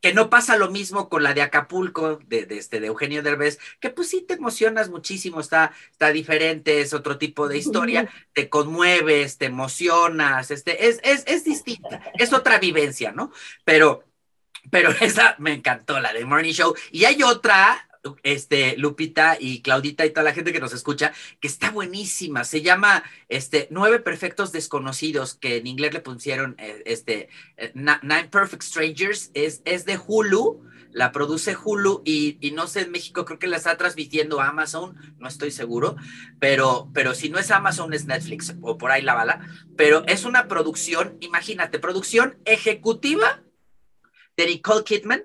[0.02, 3.60] que no pasa lo mismo con la de Acapulco, de, de, este, de Eugenio Derbez,
[3.78, 8.48] que pues sí te emocionas muchísimo, está, está diferente, es otro tipo de historia, te
[8.48, 13.32] conmueves, te emocionas, este, es, es, es distinta, es otra vivencia, ¿no?
[13.64, 14.04] Pero,
[14.72, 16.74] pero esa me encantó, la de Morning Show.
[16.90, 17.88] Y hay otra,
[18.22, 22.44] este, Lupita y Claudita y toda la gente que nos escucha, que está buenísima.
[22.44, 28.28] Se llama este, Nueve Perfectos Desconocidos, que en inglés le pusieron eh, este, eh, Nine
[28.30, 29.30] Perfect Strangers.
[29.34, 30.62] Es, es de Hulu,
[30.92, 34.96] la produce Hulu y, y no sé, en México creo que la está transmitiendo Amazon,
[35.18, 35.96] no estoy seguro,
[36.38, 39.40] pero, pero si no es Amazon es Netflix o por ahí la bala.
[39.76, 43.42] Pero es una producción, imagínate, producción ejecutiva
[44.36, 45.24] de Nicole Kidman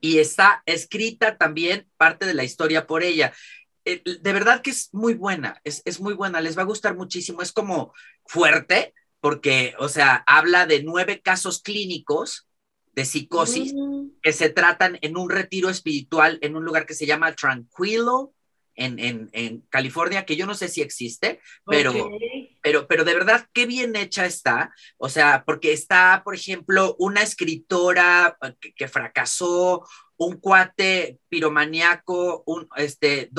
[0.00, 3.32] y está escrita también parte de la historia por ella.
[3.84, 6.96] Eh, De verdad que es muy buena, es, es muy buena, les va a gustar
[6.96, 7.92] muchísimo, es como
[8.26, 12.46] fuerte, porque, o sea, habla de nueve casos clínicos
[12.94, 17.06] de psicosis Mm, que se tratan en un retiro espiritual en un lugar que se
[17.06, 18.34] llama Tranquilo,
[18.74, 21.92] en, en, en California, que yo no sé si existe, pero.
[22.68, 24.74] Pero, pero de verdad, qué bien hecha está.
[24.98, 29.86] O sea, porque está, por ejemplo, una escritora que, que fracasó
[30.18, 33.30] un cuate piromaniaco, un, este,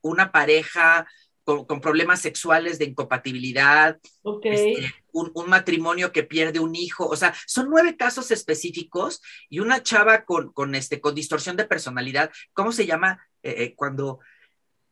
[0.00, 1.06] una pareja
[1.44, 3.98] con, problemas sexuales de incompatibilidad,
[4.42, 9.82] este, un, matrimonio que pierde un hijo, o sea, son nueve casos específicos y una
[9.82, 14.20] chava con, con, este, con distorsión de personalidad, ¿cómo se llama eh, eh, cuando...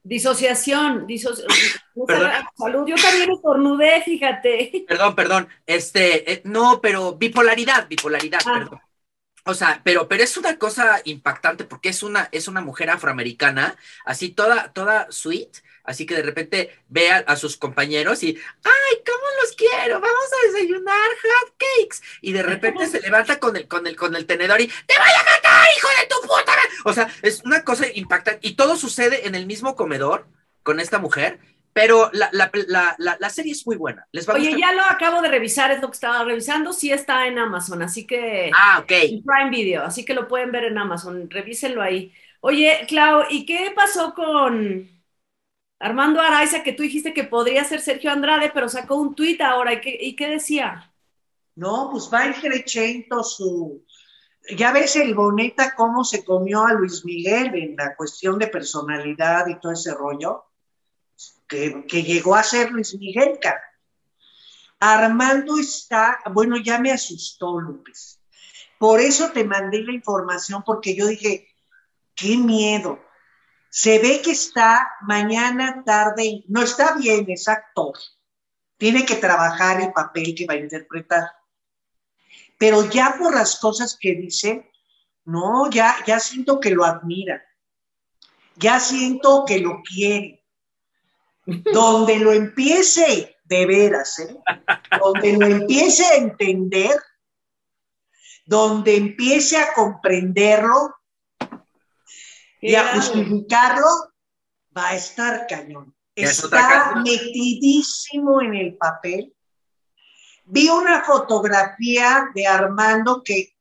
[0.03, 1.07] Disociación,
[2.57, 4.85] salud, yo también estornudé, fíjate.
[4.89, 8.53] Perdón, perdón, este, eh, no, pero bipolaridad, bipolaridad, ah.
[8.55, 8.81] perdón.
[9.45, 13.77] O sea, pero, pero es una cosa impactante porque es una, es una mujer afroamericana,
[14.05, 19.25] así toda, toda sweet, así que de repente ve a, sus compañeros y, ¡ay, cómo
[19.43, 20.01] los quiero!
[20.01, 21.99] Vamos a desayunar hot cakes.
[22.21, 25.13] Y de repente se levanta con el, con el, con el tenedor y, ¡te voy
[25.19, 26.53] a matar, hijo de tu puta!
[26.85, 28.47] O sea, es una cosa impactante.
[28.47, 30.27] Y todo sucede en el mismo comedor
[30.63, 31.41] con esta mujer
[31.73, 32.51] pero la, la,
[32.99, 34.07] la, la, serie es muy buena.
[34.13, 36.73] ¿Les va Oye, ya lo acabo de revisar, es lo que estaba revisando.
[36.73, 38.51] Sí está en Amazon, así que.
[38.55, 38.89] Ah, ok.
[38.89, 41.31] Prime Video, así que lo pueden ver en Amazon.
[41.31, 42.13] Revísenlo ahí.
[42.41, 44.89] Oye, Clau, ¿y qué pasó con
[45.79, 49.75] Armando Araiza, que tú dijiste que podría ser Sergio Andrade, pero sacó un tuit ahora?
[49.75, 50.93] ¿Y qué, y qué decía?
[51.55, 53.85] No, pues va increchento su.
[54.57, 59.47] Ya ves el Boneta cómo se comió a Luis Miguel en la cuestión de personalidad
[59.47, 60.45] y todo ese rollo
[61.47, 63.63] que, llegó a ser Luis Miguel, cara.
[64.79, 68.21] Armando está, bueno, ya me asustó, López.
[68.79, 71.49] Por eso te mandé la información, porque yo dije,
[72.15, 72.99] qué miedo.
[73.69, 77.99] Se ve que está mañana, tarde, no está bien, es actor.
[78.79, 81.31] Tiene que trabajar el papel que va a interpretar.
[82.61, 84.71] Pero ya por las cosas que dice,
[85.25, 87.43] no, ya, ya siento que lo admira.
[88.57, 90.45] Ya siento que lo quiere
[91.73, 94.37] donde lo empiece de veras, ¿eh?
[95.01, 97.01] donde lo empiece a entender,
[98.45, 100.97] donde empiece a comprenderlo
[102.61, 103.87] y a justificarlo,
[104.77, 105.97] va a estar cañón.
[106.15, 109.35] Está metidísimo en el papel.
[110.51, 113.55] Vi una fotografía de Armando que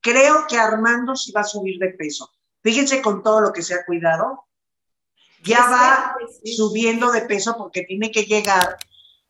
[0.00, 2.32] creo que Armando sí va a subir de peso.
[2.62, 4.48] Fíjense con todo lo que se ha cuidado
[5.42, 8.76] ya va subiendo de peso porque tiene que llegar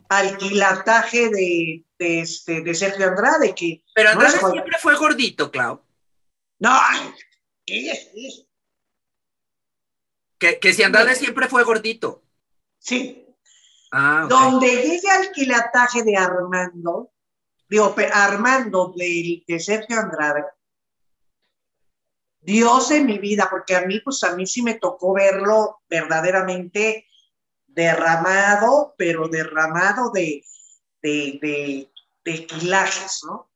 [0.09, 3.55] al quilataje de, este, de Sergio Andrade.
[3.55, 5.83] Que Pero Andrade siempre fue gordito, Clau.
[6.59, 6.79] No,
[10.39, 12.23] Que, que si Andrade siempre fue gordito.
[12.79, 13.28] Sí.
[13.91, 17.11] Ah, Donde llegue al quilataje de Armando,
[17.69, 20.45] digo, Armando de, de Sergio Andrade,
[22.41, 27.07] Dios en mi vida, porque a mí, pues a mí sí me tocó verlo verdaderamente
[27.67, 30.45] derramado, pero derramado de,
[31.03, 31.89] de,
[32.25, 33.51] de, quilajes, ¿no?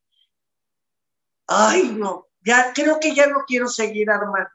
[1.46, 4.50] Ay, no, ya creo que ya no quiero seguir armando.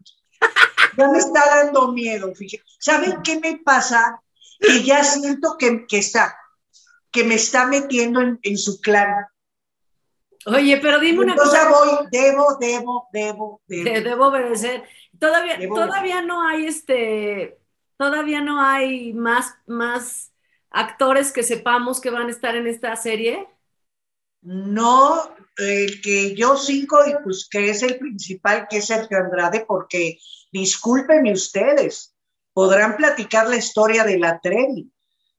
[0.98, 2.64] Ya me está dando miedo, fíjate.
[2.80, 4.22] ¿Saben qué me pasa?
[4.60, 6.38] Que ya siento que, está,
[7.12, 9.26] que me está metiendo en, en su clan.
[10.46, 11.70] Oye, pero dime una cosa.
[11.70, 13.84] voy, debo, debo, debo, debo.
[13.84, 14.84] debo obedecer.
[15.20, 17.60] Todavía, todavía no hay este,
[17.98, 20.32] todavía no hay más, más
[20.70, 23.48] actores que sepamos que van a estar en esta serie.
[24.42, 29.66] No, el que yo sigo y pues que es el principal, que es Sergio Andrade,
[29.68, 30.20] porque
[30.52, 32.16] discúlpenme ustedes,
[32.58, 34.92] podrán platicar la historia de la Trevi,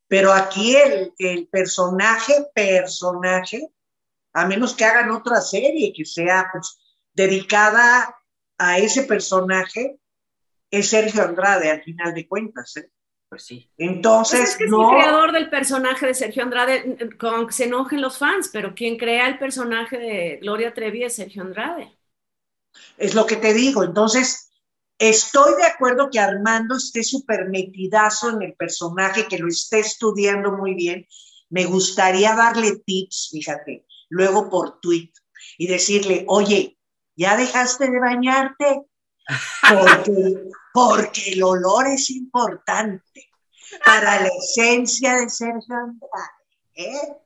[0.07, 3.73] pero aquí el, el personaje, personaje,
[4.35, 6.79] a menos que hagan otra serie que sea pues,
[7.13, 8.17] dedicada
[8.57, 9.99] a ese personaje,
[10.71, 12.77] es Sergio Andrade, al final de cuentas.
[12.77, 12.89] ¿eh?
[13.29, 13.69] Pues sí.
[13.77, 18.01] Entonces, pues es que el creador del personaje de Sergio Andrade, con que se enojen
[18.01, 21.99] los fans, pero quien crea el personaje de Gloria Trevi es Sergio Andrade.
[22.97, 23.83] Es lo que te digo.
[23.83, 24.48] Entonces,
[24.99, 30.53] estoy de acuerdo que Armando esté súper metidazo en el personaje, que lo esté estudiando
[30.53, 31.07] muy bien.
[31.51, 35.13] Me gustaría darle tips, fíjate luego por tweet
[35.57, 36.79] y decirle, oye,
[37.17, 38.83] ¿ya dejaste de bañarte?
[39.69, 43.29] Porque, porque el olor es importante
[43.85, 46.39] para la esencia de Sergio Andrade.
[46.75, 47.17] ¿eh?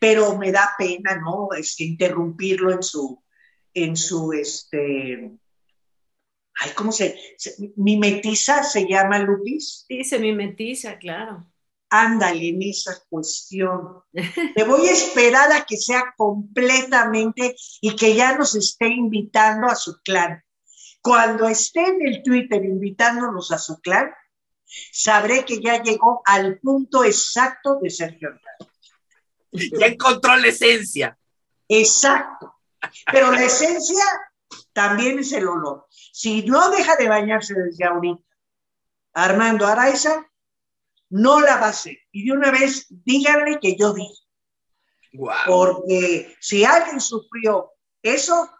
[0.00, 1.48] Pero me da pena, ¿no?
[1.56, 3.22] Este, interrumpirlo en su,
[3.72, 5.30] en su, este,
[6.60, 9.84] ay, ¿cómo se, se mimetiza se llama Lupis?
[9.88, 11.46] Sí, se mimetiza, claro
[11.94, 14.02] ándale en esa cuestión.
[14.54, 19.76] Te voy a esperar a que sea completamente y que ya nos esté invitando a
[19.76, 20.42] su clan.
[21.00, 24.10] Cuando esté en el Twitter invitándonos a su clan,
[24.92, 28.30] sabré que ya llegó al punto exacto de Sergio
[29.52, 31.16] Ya encontró la esencia.
[31.68, 32.54] Exacto.
[33.12, 34.04] Pero la esencia
[34.72, 35.86] también es el olor.
[35.90, 38.22] Si no deja de bañarse desde ahorita,
[39.12, 40.26] Armando Araiza,
[41.10, 41.96] no la va a hacer.
[42.10, 44.22] Y de una vez, díganle que yo dije.
[45.46, 47.70] Porque si alguien sufrió
[48.02, 48.50] eso,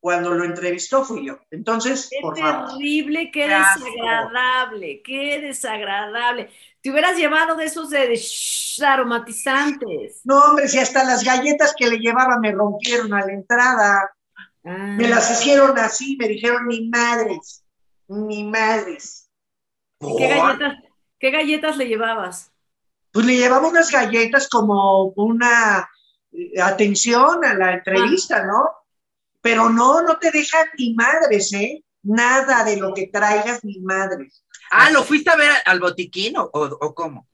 [0.00, 1.38] cuando lo entrevistó fui yo.
[1.50, 6.50] Entonces, qué terrible, qué desagradable, qué desagradable.
[6.80, 8.18] Te hubieras llevado de esos de,
[8.84, 10.22] aromatizantes.
[10.24, 14.10] No, hombre, si hasta las galletas que le llevaba me rompieron a la entrada.
[14.62, 17.64] Me las hicieron así, me dijeron ni madres,
[18.08, 19.30] ni madres.
[19.98, 20.74] ¿Qué galletas,
[21.18, 22.52] ¿Qué galletas le llevabas?
[23.12, 25.88] Pues le llevaba unas galletas como una
[26.32, 28.70] eh, atención a la entrevista, ¿no?
[29.40, 31.82] Pero no, no te dejan ni madres, ¿eh?
[32.02, 34.44] Nada de lo que traigas ni madres.
[34.70, 37.26] Ah, ¿lo fuiste a ver al botiquín o, o cómo?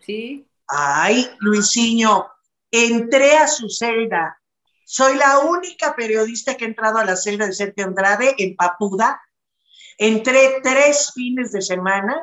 [0.00, 0.46] Sí.
[0.68, 2.28] Ay, Luisinho,
[2.70, 4.40] entré a su celda.
[4.88, 9.20] Soy la única periodista que ha entrado a la celda de Sergio Andrade en Papuda.
[9.98, 12.14] Entré tres fines de semana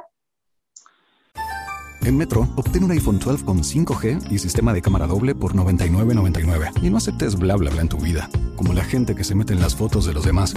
[2.06, 6.84] en Metro, obtén un iPhone 12 con 5G y sistema de cámara doble por $99.99.
[6.84, 9.54] Y no aceptes bla bla bla en tu vida, como la gente que se mete
[9.54, 10.54] en las fotos de los demás.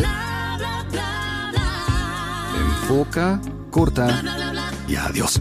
[2.57, 3.41] Enfoca,
[3.71, 4.23] corta
[4.89, 5.41] y adiós.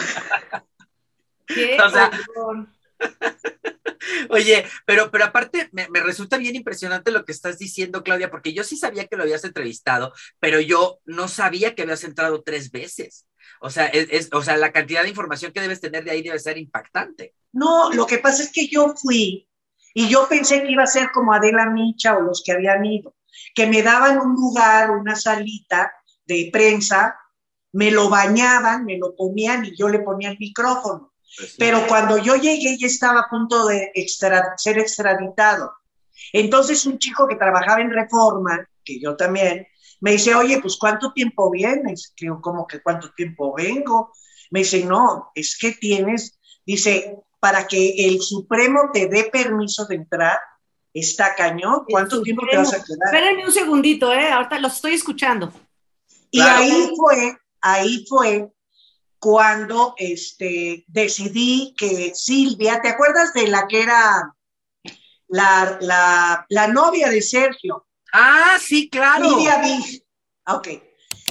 [1.46, 1.78] ¿Qué?
[1.80, 2.10] O sea,
[4.30, 8.52] Oye, pero, pero aparte me, me, resulta bien impresionante lo que estás diciendo, Claudia, porque
[8.52, 12.70] yo sí sabía que lo habías entrevistado, pero yo no sabía que habías entrado tres
[12.70, 13.26] veces.
[13.60, 16.22] O sea, es, es, o sea, la cantidad de información que debes tener de ahí
[16.22, 17.34] debe ser impactante.
[17.52, 19.48] No, lo que pasa es que yo fui
[19.92, 23.14] y yo pensé que iba a ser como Adela Micha o los que habían ido,
[23.54, 25.92] que me daban un lugar, una salita
[26.24, 27.18] de prensa,
[27.72, 31.12] me lo bañaban, me lo ponían y yo le ponía el micrófono.
[31.36, 31.56] Pues sí.
[31.58, 35.72] Pero cuando yo llegué ya estaba a punto de extra, ser extraditado.
[36.32, 39.66] Entonces un chico que trabajaba en Reforma, que yo también,
[40.00, 42.12] me dice, oye, pues ¿cuánto tiempo vienes?
[42.16, 44.12] Creo, como que ¿cuánto tiempo vengo?
[44.50, 49.96] Me dice, no, es que tienes, dice, para que el Supremo te dé permiso de
[49.96, 50.38] entrar,
[50.92, 51.84] está cañón.
[51.88, 52.64] ¿Cuánto el tiempo Supremo.
[52.64, 53.06] te vas a quedar?
[53.06, 54.30] Espérenme un segundito, ¿eh?
[54.30, 55.52] Ahorita los estoy escuchando.
[56.30, 56.62] Y claro.
[56.62, 58.48] ahí fue, ahí fue
[59.18, 64.34] cuando este, decidí que Silvia, ¿te acuerdas de la que era
[65.28, 67.86] la, la, la novia de Sergio?
[68.12, 69.28] Ah, sí, claro.
[69.28, 70.04] Silvia Big.
[70.46, 70.68] Ok.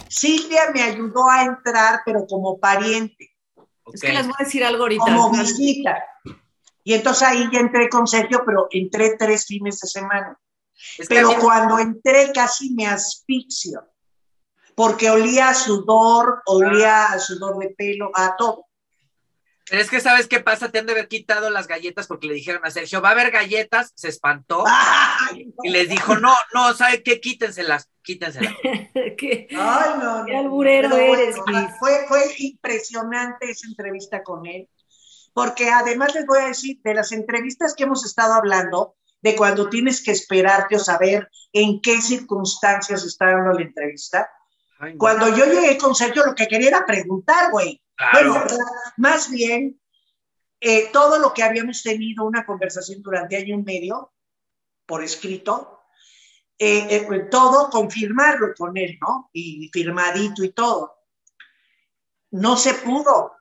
[0.07, 3.35] Silvia me ayudó a entrar, pero como pariente.
[3.83, 3.93] Okay.
[3.93, 5.03] Es que les voy a decir algo ahorita.
[5.05, 6.03] Como visita.
[6.83, 10.39] Y entonces ahí ya entré con Sergio, pero entré tres fines de semana.
[10.97, 13.83] Es pero cuando entré casi me asfixio,
[14.79, 18.65] porque olía a sudor, olía a sudor de pelo, a todo.
[19.69, 20.71] Pero es que, ¿sabes qué pasa?
[20.71, 23.29] Te han de haber quitado las galletas porque le dijeron a Sergio, va a haber
[23.29, 25.53] galletas, se espantó Ay, no.
[25.63, 27.19] y les dijo, no, no, ¿sabe qué?
[27.19, 28.53] Quítenselas, quítenselas.
[29.17, 34.69] ¿Qué, Ay, no, qué alburero eres, bueno, fue, fue impresionante esa entrevista con él,
[35.33, 39.67] porque además les voy a decir, de las entrevistas que hemos estado hablando, de cuando
[39.67, 44.29] tienes que esperarte o saber en qué circunstancias está dando la entrevista,
[44.79, 47.81] Ay, cuando yo llegué con Sergio lo que quería era preguntar, güey.
[47.95, 48.33] Claro.
[48.33, 48.47] Bueno,
[48.97, 49.79] más bien,
[50.61, 54.13] eh, todo lo que habíamos tenido una conversación durante año y medio,
[54.85, 55.81] por escrito,
[56.57, 59.29] eh, eh, todo confirmarlo con él, ¿no?
[59.31, 60.97] Y firmadito y todo.
[62.31, 63.33] No se pudo,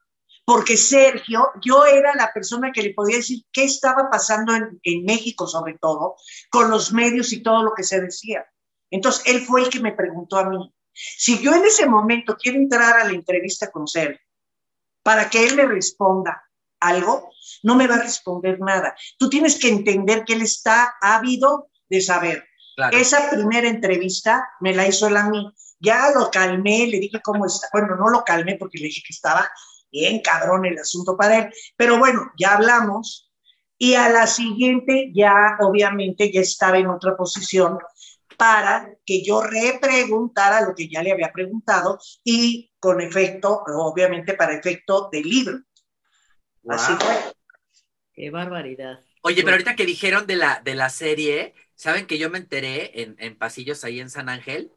[0.45, 5.05] porque Sergio, yo era la persona que le podía decir qué estaba pasando en, en
[5.05, 6.17] México, sobre todo,
[6.51, 8.47] con los medios y todo lo que se decía.
[8.91, 10.73] Entonces, él fue el que me preguntó a mí.
[11.17, 14.21] Si yo en ese momento quiero entrar a la entrevista con Sergio,
[15.03, 16.43] para que él me responda
[16.81, 17.31] algo,
[17.63, 18.95] no me va a responder nada.
[19.19, 22.45] Tú tienes que entender que él está ávido de saber.
[22.77, 22.97] Claro.
[22.97, 25.51] Esa primera entrevista me la hizo él a mí.
[25.81, 27.69] Ya lo calmé, le dije cómo está.
[27.73, 29.49] Bueno, no lo calmé porque le dije que estaba
[29.91, 31.55] bien cabrón el asunto para él.
[31.77, 33.31] Pero bueno, ya hablamos.
[33.79, 37.79] y a la siguiente ya obviamente ya estaba en otra posición
[38.39, 44.55] para que yo repreguntara lo que ya le había preguntado y con efecto, obviamente para
[44.57, 45.59] efecto del libro.
[46.69, 47.33] Así fue.
[48.15, 49.01] Qué barbaridad.
[49.23, 53.03] Oye, pero ahorita que dijeron de la, de la serie, ¿saben que yo me enteré
[53.03, 54.73] en, en pasillos ahí en San Ángel?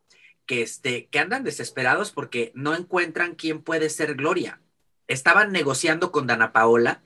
[0.48, 4.60] Que, este, que andan desesperados porque no encuentran quién puede ser Gloria.
[5.08, 7.04] Estaban negociando con Dana Paola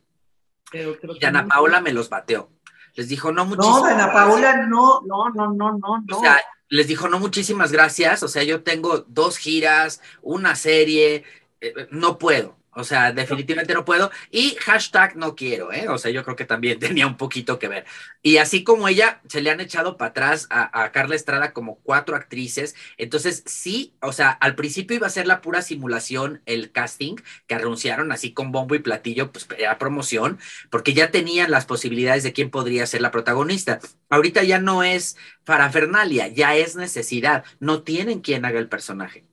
[0.71, 1.49] Pero creo y que Dana no.
[1.49, 2.54] Paola me los bateó.
[2.95, 4.13] Les dijo, no, No, muchísimas Ana gracias".
[4.13, 6.17] Paula, no, no, no, no, no, no.
[6.17, 8.23] O sea, les dijo, no, muchísimas gracias.
[8.23, 11.23] O sea, yo tengo dos giras, una serie,
[11.61, 12.55] eh, no puedo.
[12.76, 14.11] O sea, definitivamente no puedo.
[14.30, 15.88] Y hashtag no quiero, ¿eh?
[15.88, 17.86] O sea, yo creo que también tenía un poquito que ver.
[18.21, 21.80] Y así como ella, se le han echado para atrás a, a Carla Estrada como
[21.80, 22.76] cuatro actrices.
[22.97, 27.15] Entonces, sí, o sea, al principio iba a ser la pura simulación, el casting,
[27.47, 32.23] que anunciaron así con bombo y platillo, pues era promoción, porque ya tenían las posibilidades
[32.23, 33.80] de quién podría ser la protagonista.
[34.09, 37.45] Ahorita ya no es parafernalia, ya es necesidad.
[37.59, 39.26] No tienen quien haga el personaje.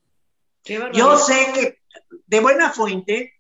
[0.93, 1.82] Yo sé que
[2.27, 3.35] de buena fuente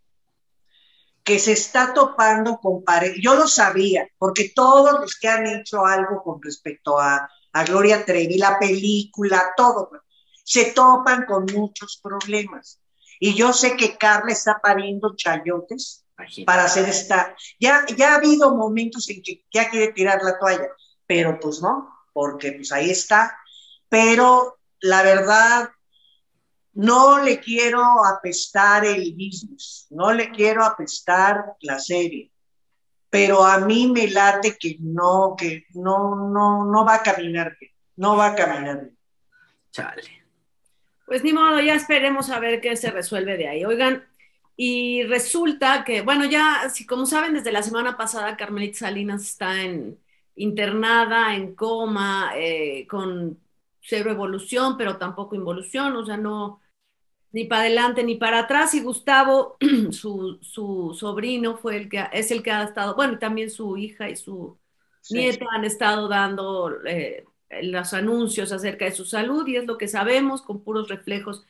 [1.24, 3.18] que se está topando con parejas.
[3.20, 8.04] Yo lo sabía, porque todos los que han hecho algo con respecto a, a Gloria
[8.04, 9.90] Trevi, la película, todo,
[10.44, 12.80] se topan con muchos problemas.
[13.20, 16.46] Y yo sé que Carla está pariendo chayotes Imagínate.
[16.46, 17.36] para hacer esta.
[17.60, 20.68] Ya, ya ha habido momentos en que ya quiere tirar la toalla,
[21.06, 23.38] pero pues no, porque pues ahí está.
[23.88, 25.70] Pero la verdad,
[26.74, 32.30] no le quiero apestar el business, no le quiero apestar la serie,
[33.10, 37.72] pero a mí me late que no, que no, no, no va a caminar bien,
[37.96, 38.98] no va a caminar bien.
[39.70, 40.24] Chale.
[41.06, 43.64] Pues ni modo, ya esperemos a ver qué se resuelve de ahí.
[43.64, 44.04] Oigan,
[44.56, 49.60] y resulta que, bueno, ya, si como saben, desde la semana pasada Carmelita Salinas está
[49.60, 49.98] en,
[50.36, 53.38] internada, en coma, eh, con
[53.80, 56.61] cero evolución, pero tampoco involución, o sea, no,
[57.32, 58.74] ni para adelante ni para atrás.
[58.74, 59.56] Y Gustavo,
[59.90, 64.08] su, su sobrino, fue el que, es el que ha estado, bueno, también su hija
[64.10, 64.58] y su
[65.00, 65.18] Sí.
[65.18, 67.24] nieto han estado dando eh,
[67.62, 71.46] los anuncios acerca de su salud y es lo que sabemos con puros reflejos.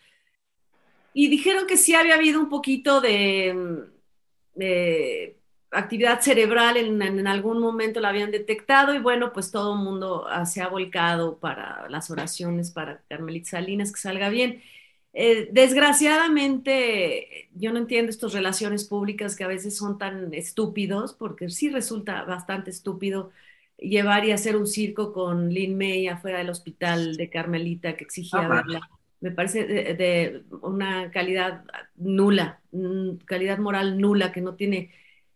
[1.14, 3.84] Y dijeron que sí había habido un poquito de,
[4.54, 9.80] de actividad cerebral, en, en, algún momento la habían detectado y bueno, pues todo el
[9.80, 14.62] mundo ah, se ha volcado para las oraciones para Carmelita Salinas, que salga bien.
[15.14, 21.50] Eh, desgraciadamente, yo no entiendo estas relaciones públicas que a veces son tan estúpidos, porque
[21.50, 23.30] sí resulta bastante estúpido
[23.78, 28.46] llevar y hacer un circo con Lin May afuera del hospital de Carmelita que exigía
[28.46, 28.48] Ajá.
[28.48, 28.80] verla.
[29.20, 31.64] Me parece de, de una calidad
[31.96, 34.92] nula, mm, calidad moral nula que no tiene,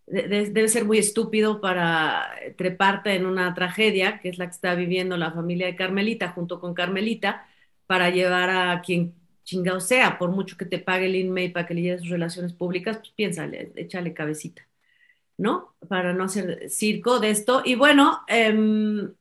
[0.06, 4.52] de- de- debe ser muy estúpido para treparte en una tragedia, que es la que
[4.52, 7.46] está viviendo la familia de Carmelita junto con Carmelita,
[7.86, 9.14] para llevar a quien
[9.46, 12.52] chingado sea, por mucho que te pague Lin May para que le lleve sus relaciones
[12.54, 14.68] públicas, pues piénsale, échale cabecita,
[15.38, 15.74] ¿no?
[15.88, 17.62] Para no hacer circo de esto.
[17.64, 19.14] Y bueno, em,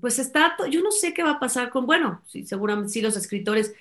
[0.00, 3.16] pues está, yo no sé qué va a pasar con, bueno, sí, seguramente sí los
[3.16, 3.74] escritores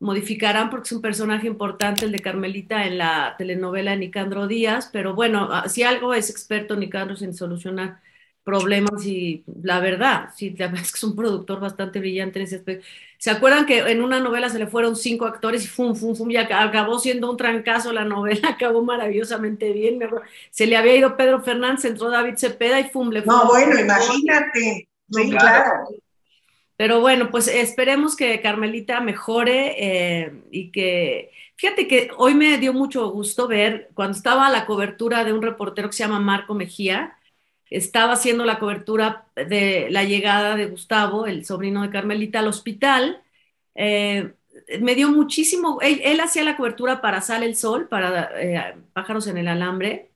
[0.00, 4.90] modificarán porque es un personaje importante el de Carmelita en la telenovela de Nicandro Díaz,
[4.92, 8.00] pero bueno, ah, si algo es experto Nicandro en solucionar
[8.46, 12.44] problemas y la verdad, sí, la verdad es que es un productor bastante brillante en
[12.46, 12.86] ese aspecto.
[13.18, 16.30] ¿Se acuerdan que en una novela se le fueron cinco actores y fum, fum, fum,
[16.30, 19.98] y ac- acabó siendo un trancazo la novela, acabó maravillosamente bien?
[20.50, 23.80] Se le había ido Pedro Fernández, entró David Cepeda y fum, le fue No, bueno,
[23.80, 24.88] imagínate.
[25.10, 25.88] Sí, claro.
[26.76, 32.74] Pero bueno, pues esperemos que Carmelita mejore eh, y que, fíjate que hoy me dio
[32.74, 37.16] mucho gusto ver cuando estaba la cobertura de un reportero que se llama Marco Mejía,
[37.70, 43.22] estaba haciendo la cobertura de la llegada de Gustavo, el sobrino de Carmelita, al hospital.
[43.74, 44.32] eh,
[44.80, 49.26] me dio muchísimo, él, él hacía la cobertura para Sale el Sol, para eh, Pájaros
[49.28, 50.10] en el Alambre.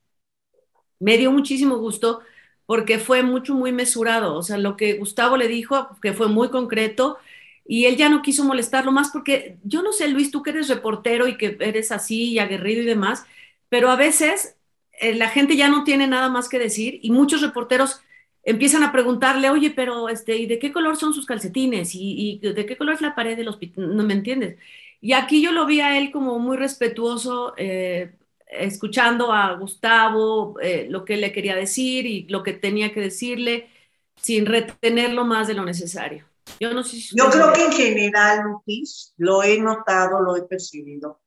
[0.99, 2.21] Me dio muchísimo gusto
[2.65, 4.35] porque fue mucho, muy mesurado.
[4.35, 7.17] O sea, lo que Gustavo le dijo, que fue muy concreto,
[7.65, 10.67] y él ya no quiso molestarlo más porque yo no sé, Luis, tú que eres
[10.69, 13.25] reportero y que eres así y aguerrido y demás,
[13.69, 14.57] pero a veces
[15.01, 18.01] eh, la gente ya no tiene nada más que decir y muchos reporteros
[18.43, 21.95] empiezan a preguntarle, oye, pero este, ¿y de qué color son sus calcetines?
[21.95, 23.95] ¿Y, y de qué color es la pared del hospital?
[23.95, 24.57] No me entiendes.
[25.01, 28.13] Y aquí yo lo vi a él como muy respetuoso, eh,
[28.47, 33.69] escuchando a Gustavo eh, lo que le quería decir y lo que tenía que decirle,
[34.15, 36.25] sin retenerlo más de lo necesario.
[36.59, 40.43] Yo no sé si Yo creo que en general, Lupis, lo he notado, lo he
[40.43, 41.20] percibido.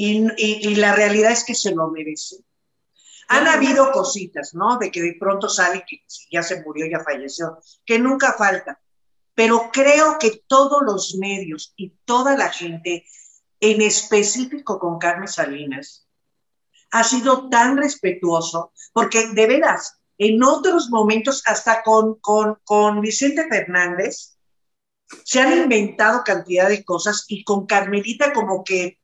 [0.00, 2.36] Y, y- y la realidad es que se lo merece.
[3.26, 4.78] Han habido cositas, ¿no?
[4.78, 8.80] De que de pronto sale que ya se murió, ya falleció, que nunca falta.
[9.34, 13.04] Pero creo que todos los medios y toda la gente,
[13.58, 16.06] en específico con Carmen Salinas,
[16.92, 23.48] ha sido tan respetuoso, porque de veras, en otros momentos, hasta con, con, con Vicente
[23.48, 24.38] Fernández,
[25.24, 28.97] se han inventado cantidad de cosas y con Carmelita como que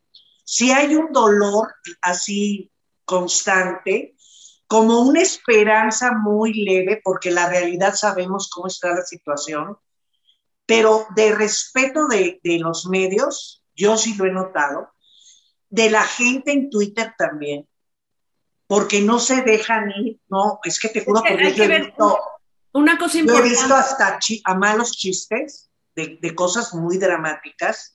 [0.45, 2.71] si hay un dolor así
[3.05, 4.15] constante,
[4.67, 9.79] como una esperanza muy leve, porque la realidad sabemos cómo está la situación,
[10.67, 14.91] pero de respeto de, de los medios, yo sí lo he notado,
[15.69, 17.69] de la gente en Twitter también,
[18.67, 22.19] porque no se dejan ir, no, es que te juro que yo he visto,
[22.73, 27.94] una cosa yo he visto hasta a malos chistes de, de, cosas muy dramáticas,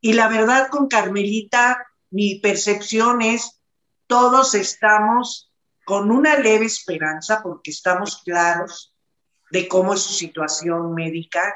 [0.00, 3.60] y la verdad con Carmelita, mi percepción es,
[4.06, 5.52] todos estamos
[5.84, 8.94] con una leve esperanza, porque estamos claros
[9.50, 11.54] de cómo es su situación médica,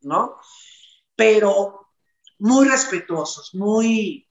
[0.00, 0.36] ¿no?
[1.16, 1.88] Pero
[2.38, 4.28] muy respetuosos, muy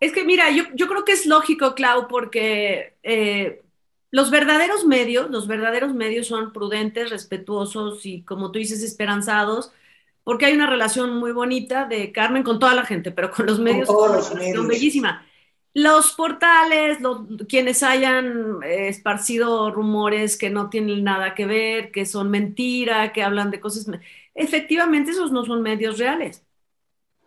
[0.00, 3.62] es que mira, yo, yo creo que es lógico, Clau, porque eh,
[4.10, 9.72] los verdaderos medios, los verdaderos medios son prudentes, respetuosos y, como tú dices, esperanzados,
[10.26, 13.60] porque hay una relación muy bonita de Carmen con toda la gente, pero con los
[13.60, 14.66] medios con todos los medios.
[14.66, 15.24] bellísima.
[15.72, 22.06] Los portales, los, quienes hayan eh, esparcido rumores que no tienen nada que ver, que
[22.06, 23.86] son mentira, que hablan de cosas,
[24.34, 26.42] efectivamente esos no son medios reales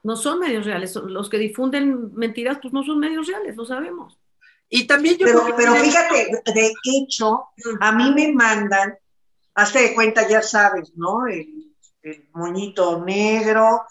[0.02, 0.96] no son medios reales.
[0.96, 4.18] Los que difunden mentiras, pues no son medios reales, lo sabemos.
[4.70, 7.50] Y también yo pero, que fíjate, de hecho,
[7.82, 8.98] a mí me mandan,
[9.56, 11.28] hazte de cuenta, ya sabes, ¿no?
[11.28, 11.69] El,
[12.02, 13.84] el moñito negro,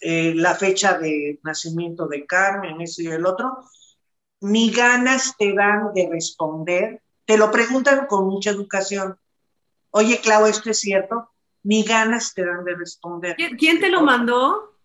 [0.00, 3.64] eh, la fecha de nacimiento de Carmen, eso y el otro,
[4.40, 9.18] ni ganas te dan de responder, te lo preguntan con mucha educación.
[9.90, 11.30] Oye, Clau, ¿esto es cierto?
[11.62, 13.36] Ni ganas te dan de responder.
[13.58, 14.78] ¿Quién, te lo mandó?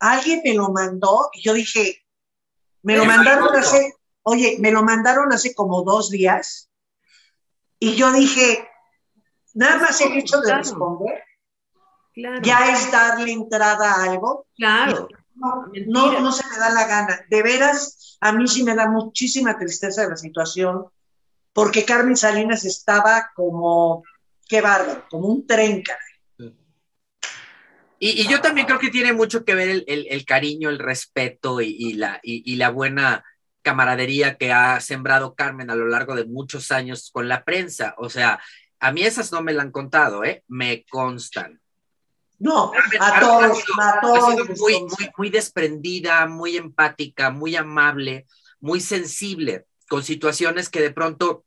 [0.00, 2.04] Alguien me lo mandó y yo dije,
[2.82, 6.70] me lo mandaron hace, oye, me lo mandaron hace como dos días
[7.78, 8.68] y yo dije,
[9.54, 11.27] nada más el hecho de responder
[12.18, 12.40] Claro.
[12.42, 14.46] ya es darle entrada a algo.
[14.56, 15.08] Claro.
[15.36, 17.20] No, no, no se me da la gana.
[17.30, 20.86] De veras, a mí sí me da muchísima tristeza de la situación
[21.52, 24.02] porque Carmen Salinas estaba como,
[24.48, 26.54] qué bárbaro, como un tren, caray.
[28.00, 30.78] Y, y yo también creo que tiene mucho que ver el, el- el cariño, el
[30.78, 33.24] respeto y, y la, y, y la buena
[33.62, 37.94] camaradería que ha sembrado Carmen a lo largo de muchos años con la prensa.
[37.98, 38.40] O sea,
[38.80, 40.44] a mí esas no me la han contado, ¿eh?
[40.46, 41.60] Me constan.
[42.38, 44.48] No, a todos, a todos.
[45.16, 48.26] muy desprendida, muy empática, muy amable,
[48.60, 51.44] muy sensible con situaciones que de pronto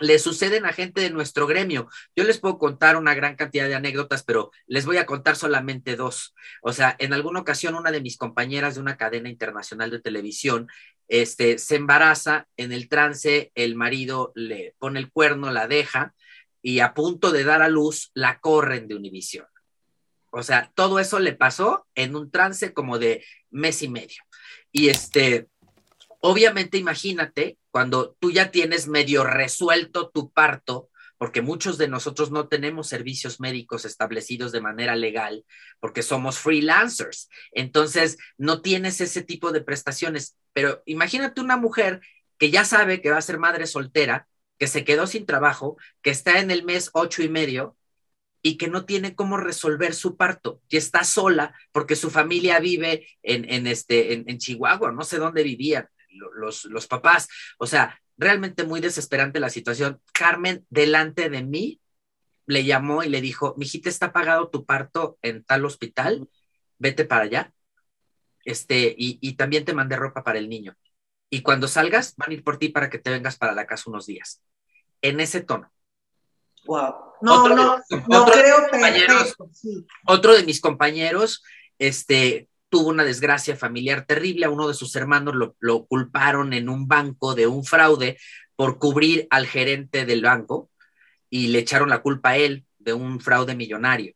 [0.00, 1.88] le suceden a gente de nuestro gremio.
[2.14, 5.96] Yo les puedo contar una gran cantidad de anécdotas, pero les voy a contar solamente
[5.96, 6.34] dos.
[6.62, 10.68] O sea, en alguna ocasión una de mis compañeras de una cadena internacional de televisión
[11.08, 16.14] este, se embaraza, en el trance el marido le pone el cuerno, la deja
[16.62, 19.46] y a punto de dar a luz la corren de Univisión.
[20.30, 24.22] O sea, todo eso le pasó en un trance como de mes y medio.
[24.72, 25.48] Y este,
[26.20, 32.46] obviamente imagínate cuando tú ya tienes medio resuelto tu parto, porque muchos de nosotros no
[32.46, 35.44] tenemos servicios médicos establecidos de manera legal,
[35.80, 37.28] porque somos freelancers.
[37.52, 40.36] Entonces, no tienes ese tipo de prestaciones.
[40.52, 42.00] Pero imagínate una mujer
[42.38, 46.10] que ya sabe que va a ser madre soltera, que se quedó sin trabajo, que
[46.10, 47.76] está en el mes ocho y medio
[48.48, 53.06] y que no tiene cómo resolver su parto, que está sola porque su familia vive
[53.22, 57.28] en, en este, en, en Chihuahua, no sé dónde vivían lo- los, los papás.
[57.58, 60.00] O sea, realmente muy desesperante la situación.
[60.12, 61.80] Carmen, delante de mí,
[62.46, 66.26] le llamó y le dijo, mijita, está pagado tu parto en tal hospital,
[66.78, 67.52] vete para allá.
[68.46, 70.74] Este, y, y también te mandé ropa para el niño.
[71.28, 73.90] Y cuando salgas, van a ir por ti para que te vengas para la casa
[73.90, 74.40] unos días.
[75.02, 75.70] En ese tono.
[76.68, 76.94] Wow.
[77.22, 77.76] No, Otro- no,
[78.08, 79.34] no otro creo compañeros-.
[79.52, 79.86] Sí.
[80.06, 81.42] Otro de mis compañeros,
[81.78, 84.44] este, tuvo una desgracia familiar terrible.
[84.44, 88.18] A uno de sus hermanos lo, lo culparon en un banco de un fraude
[88.54, 90.70] por cubrir al gerente del banco
[91.30, 94.14] y le echaron la culpa a él de un fraude millonario.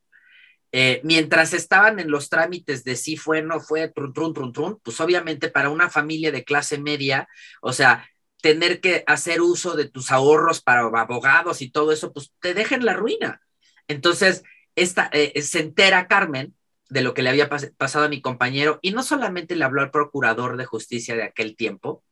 [0.74, 4.78] Eh, mientras estaban en los trámites de si fue, no fue, trun, trun, trun, trun,
[4.82, 7.28] pues obviamente para una familia de clase media,
[7.61, 8.07] o sea,
[8.43, 12.74] tener que hacer uso de tus ahorros para abogados y todo eso, pues te deja
[12.74, 13.40] en la ruina.
[13.88, 14.43] Entonces,
[14.76, 16.55] esta, eh, se entera Carmen
[16.90, 19.80] de lo que le había pas pasado a mi compañero y no solamente le habló
[19.80, 22.05] al procurador de justicia de aquel tiempo,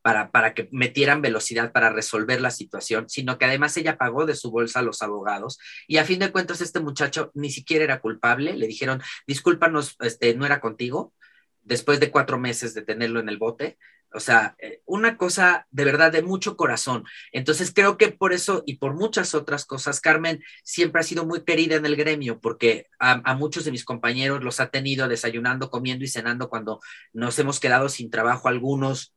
[0.00, 4.34] para, para que metieran velocidad para resolver la situación, sino que además ella pagó de
[4.34, 5.58] su bolsa a los abogados
[5.88, 10.34] y a fin de cuentas este muchacho ni siquiera era culpable, le dijeron, discúlpanos, este,
[10.34, 11.14] no era contigo,
[11.62, 13.78] después de cuatro meses de tenerlo en el bote,
[14.14, 17.04] o sea, eh, una cosa de verdad de mucho corazón.
[17.32, 21.44] Entonces creo que por eso y por muchas otras cosas, Carmen siempre ha sido muy
[21.44, 26.04] querida en el gremio, porque a, muchos de mis compañeros los ha tenido desayunando, comiendo
[26.04, 26.80] y cenando cuando
[27.12, 29.13] nos hemos quedado sin trabajo algunos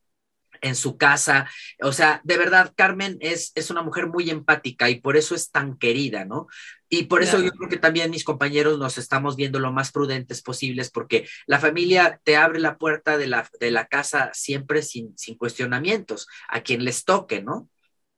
[0.61, 1.49] en su casa.
[1.81, 5.51] O sea, de verdad, Carmen es, es una mujer muy empática y por eso es
[5.51, 6.47] tan querida, ¿no?
[6.89, 10.41] Y por eso yo creo que también mis compañeros nos estamos viendo lo más prudentes
[10.41, 15.17] posibles, porque la familia te abre la puerta de la, de la casa siempre sin,
[15.17, 17.67] sin cuestionamientos, a quien les toque, ¿no?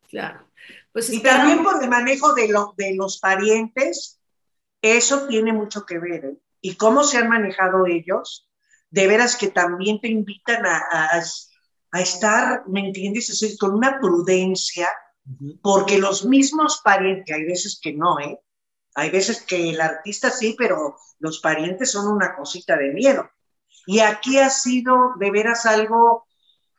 [0.07, 0.47] Claro.
[0.91, 4.19] Pues y también por el manejo de, lo, de los parientes,
[4.81, 6.25] eso tiene mucho que ver.
[6.25, 6.37] ¿eh?
[6.61, 8.47] Y cómo se han manejado ellos,
[8.91, 11.23] de veras que también te invitan a a
[11.93, 13.57] estar, ¿me entiendes?
[13.59, 14.87] con una prudencia,
[15.61, 18.39] porque los mismos parientes, hay veces que no, ¿eh?
[18.95, 23.29] Hay veces que el artista sí, pero los parientes son una cosita de miedo.
[23.85, 26.27] Y aquí ha sido de veras algo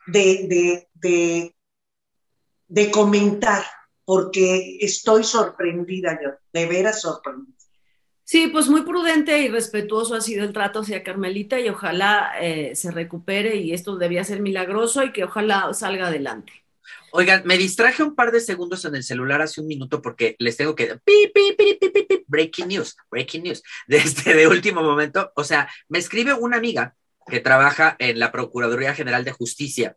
[0.07, 1.57] de, de, de,
[2.69, 3.65] de comentar,
[4.05, 7.60] porque estoy sorprendida yo, de veras sorprendida.
[8.31, 12.77] Sí, pues muy prudente y respetuoso ha sido el trato hacia Carmelita y ojalá eh,
[12.77, 16.53] se recupere y esto debía ser milagroso y que ojalá salga adelante.
[17.11, 20.57] Oigan, me distraje un par de segundos en el celular hace un minuto porque les
[20.57, 20.97] tengo que
[22.29, 25.33] breaking news, breaking news, de este de último momento.
[25.35, 26.95] O sea, me escribe una amiga
[27.27, 29.97] que trabaja en la Procuraduría General de Justicia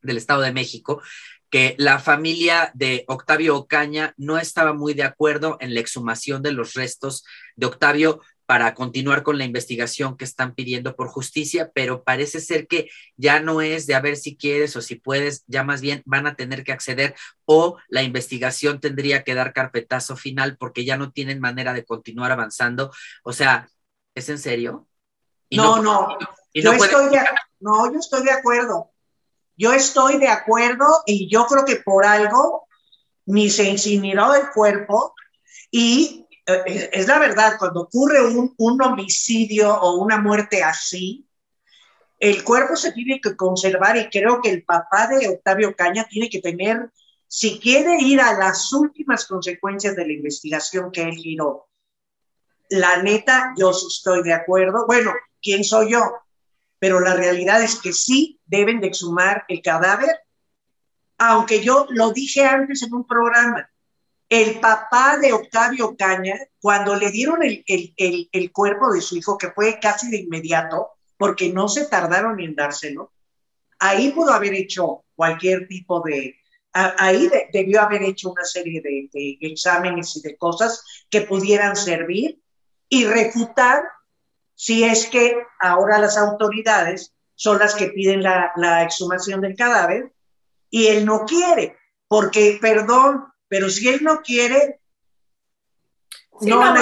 [0.00, 1.02] del Estado de México
[1.54, 6.50] que la familia de Octavio Ocaña no estaba muy de acuerdo en la exhumación de
[6.50, 7.24] los restos
[7.54, 12.66] de Octavio para continuar con la investigación que están pidiendo por justicia, pero parece ser
[12.66, 16.02] que ya no es de a ver si quieres o si puedes, ya más bien
[16.06, 20.96] van a tener que acceder o la investigación tendría que dar carpetazo final porque ya
[20.96, 22.90] no tienen manera de continuar avanzando.
[23.22, 23.68] O sea,
[24.16, 24.88] ¿es en serio?
[25.52, 26.18] no, no,
[26.52, 27.16] yo estoy
[27.60, 28.90] no, yo estoy de acuerdo.
[29.56, 32.66] Yo estoy de acuerdo y yo creo que por algo
[33.26, 35.14] ni se incineró el cuerpo
[35.70, 41.26] y eh, es, la verdad, cuando ocurre un, un, homicidio o una muerte así,
[42.18, 46.28] el cuerpo se tiene que conservar y creo que el papá de Octavio Caña tiene
[46.28, 46.90] que tener,
[47.26, 51.68] si quiere ir a las últimas consecuencias de la investigación que él giró,
[52.70, 54.86] la neta, yo estoy de acuerdo.
[54.86, 56.00] Bueno, ¿quién soy yo?
[56.84, 60.20] Pero la realidad es que sí deben de exhumar el cadáver,
[61.16, 63.70] aunque yo lo dije antes en un programa.
[64.28, 69.50] El papá de Octavio Caña, cuando le dieron el, el, cuerpo de su hijo, que
[69.52, 73.12] fue casi de inmediato, porque no se tardaron en dárselo,
[73.78, 76.36] ahí pudo haber hecho cualquier tipo de,
[76.74, 82.42] ahí debió haber hecho una serie de, de, exámenes y de cosas que pudieran servir
[82.90, 83.84] y refutar
[84.54, 90.12] si es que ahora las autoridades son las que piden la, exhumación del cadáver
[90.70, 91.76] y él no quiere,
[92.08, 94.80] porque, perdón, pero si él no quiere,
[96.40, 96.74] no,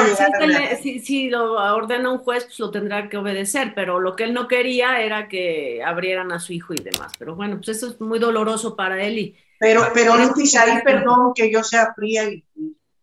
[0.80, 4.48] si, lo ordena un juez, pues lo tendrá que obedecer, pero lo que él no
[4.48, 7.12] quería era que abrieran a su hijo y demás.
[7.18, 9.18] Pero bueno, pues eso es muy doloroso para él.
[9.18, 12.42] Y, pero, pero, ahí, perdón que yo sea fría y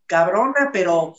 [0.07, 1.15] cabrona, pero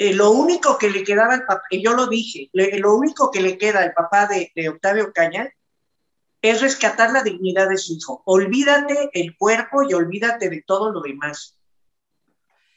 [0.00, 3.40] eh, lo único que le quedaba al papá, y yo lo dije, lo único que
[3.40, 5.52] le queda al papá de, Octavio Caña
[6.40, 8.22] es rescatar la dignidad de su hijo.
[8.24, 11.58] Olvídate el cuerpo y olvídate de todo lo demás.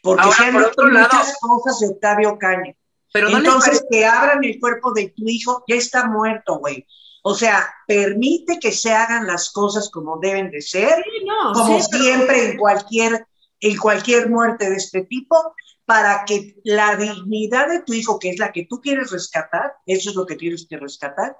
[0.01, 2.73] Porque Ahora, se han muchas cosas de Octavio Caña.
[3.13, 6.87] Pero Entonces, que abran el cuerpo de tu hijo, ya está muerto, güey.
[7.21, 11.05] O sea, permite que se hagan las cosas como deben de ser,
[11.53, 13.27] como siempre en cualquier
[13.59, 15.53] en cualquier muerte de este tipo,
[15.91, 20.09] para que la dignidad de tu hijo, que es la que tú quieres rescatar, eso
[20.09, 21.35] es lo que tienes que rescatar.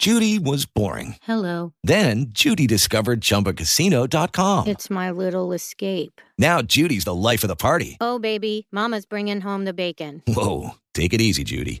[0.00, 1.14] Judy was boring.
[1.22, 1.74] Hello.
[1.84, 4.66] Then Judy discovered chumbacasino.com.
[4.66, 6.20] It's my little escape.
[6.36, 7.96] Now Judy's the life of the party.
[8.00, 10.22] Oh, baby, Mama's bringing home the bacon.
[10.26, 10.74] Whoa.
[10.92, 11.80] Take it easy, Judy.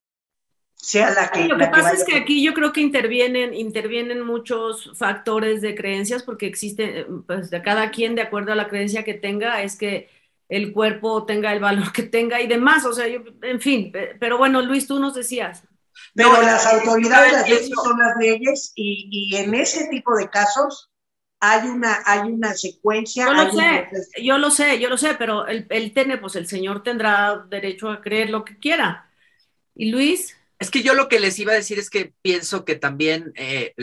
[0.83, 4.21] Sea la que, Lo que la pasa es que aquí yo creo que intervienen, intervienen
[4.25, 9.03] muchos factores de creencias porque existe, pues de cada quien de acuerdo a la creencia
[9.03, 10.09] que tenga, es que
[10.49, 14.15] el cuerpo tenga el valor que tenga y demás, o sea, yo, en fin, pe-
[14.19, 15.63] pero bueno, Luis, tú nos decías.
[16.15, 19.87] Pero No, las es- autoridades, las eso- leyes son las leyes y, y en ese
[19.87, 20.89] tipo de casos
[21.39, 23.25] hay una, hay una secuencia.
[23.27, 23.87] Yo lo sé,
[24.23, 27.89] yo lo sé, yo lo sé, pero el, el tiene, pues el señor tendrá derecho
[27.89, 29.09] a creer lo que quiera.
[29.75, 32.75] Y Luis, Es que yo lo que les iba a decir es que pienso que
[32.75, 33.73] también eh,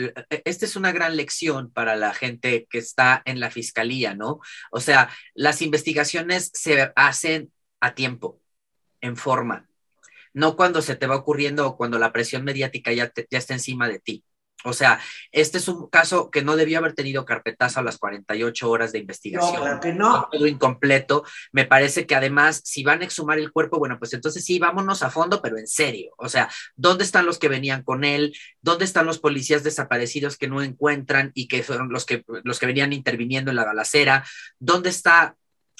[0.45, 4.39] esta es una gran lección para la gente que está en la fiscalía, ¿no?
[4.71, 7.51] O sea, las investigaciones se hacen
[7.81, 8.39] a tiempo,
[9.01, 9.67] en forma,
[10.33, 13.55] no cuando se te va ocurriendo o cuando la presión mediática ya, te- ya está
[13.55, 14.23] encima de ti.
[14.65, 14.99] O sea,
[15.31, 18.99] este es un caso que no debió haber tenido carpetazo a las 48 horas de
[18.99, 19.53] investigación.
[19.53, 20.27] No, claro que no.
[20.31, 21.23] Todo incompleto.
[21.53, 25.01] Me parece que además, si van a exhumar el cuerpo, bueno, pues entonces sí, vámonos
[25.01, 26.11] a fondo, pero en serio.
[26.17, 28.35] O sea, ¿dónde están los que venían con él?
[28.61, 32.65] ¿Dónde están los policías desaparecidos que no encuentran y que fueron los que, los que
[32.65, 34.25] venían interviniendo en la balacera?
[34.59, 35.37] ¿Dónde está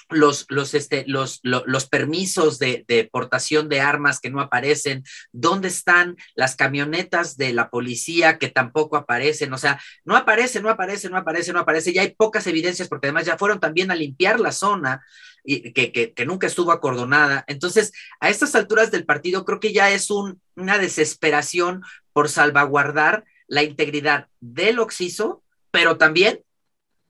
[0.10, 5.04] los, los, este, los, lo- los permisos de, de portación de armas que no aparecen,
[5.32, 10.70] dónde están las camionetas de la policía que tampoco aparecen, o sea, no aparece, no
[10.70, 13.96] aparece, no aparece, no aparece, ya hay pocas evidencias porque además ya fueron también a
[13.96, 15.04] limpiar la zona
[15.44, 17.44] y que, que, que nunca estuvo acordonada.
[17.48, 21.82] Entonces, a estas alturas del partido creo que ya es un, una desesperación
[22.14, 26.42] por salvaguardar la integridad del Oxiso, pero también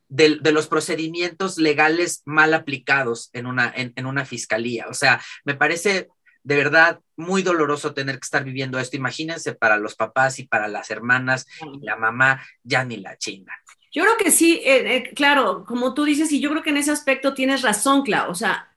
[0.10, 4.88] de, de los procedimientos legales mal aplicados en una, en, en una fiscalía.
[4.90, 6.10] O sea, me parece
[6.44, 8.98] de verdad muy doloroso tener que estar viviendo esto.
[8.98, 13.54] Imagínense para los papás y para las hermanas y la mamá, ya ni la china.
[13.92, 16.78] Yo creo que sí, eh, eh, claro, como tú dices, y yo creo que en
[16.78, 18.32] ese aspecto tienes razón, Clau.
[18.32, 18.76] O sea,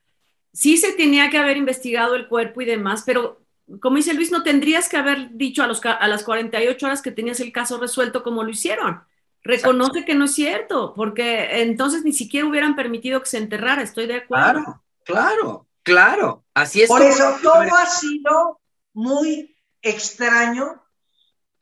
[0.53, 3.43] sí se tenía que haber investigado el cuerpo y demás, pero
[3.81, 7.11] como dice Luis, no tendrías que haber dicho a, los, a las 48 horas que
[7.11, 9.03] tenías el caso resuelto como lo hicieron.
[9.45, 14.07] Reconoce que no es cierto, porque entonces ni siquiera hubieran permitido que se enterrara, estoy
[14.07, 14.63] de acuerdo.
[14.63, 16.45] Claro, claro, claro.
[16.55, 16.89] Así es.
[16.89, 18.61] Por eso todo ha sido
[18.93, 20.83] muy extraño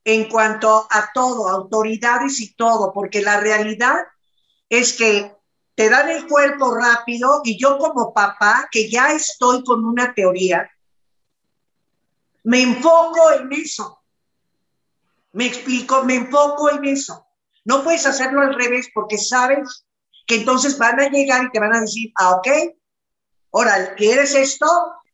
[0.04, 3.96] en cuanto a todo, autoridades y todo, porque la realidad
[4.68, 5.34] es que
[5.74, 10.70] te dan el cuerpo rápido y yo como papá, que ya estoy con una teoría,
[12.44, 14.02] me enfoco en eso.
[15.32, 17.26] Me explico, me enfoco en eso.
[17.64, 19.86] No puedes hacerlo al revés porque sabes
[20.26, 22.48] que entonces van a llegar y te van a decir, ah, ok,
[23.52, 24.66] ahora, ¿quieres esto?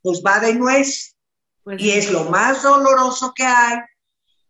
[0.03, 1.17] Pues va de nuez.
[1.65, 3.79] Pues y es lo más doloroso que hay.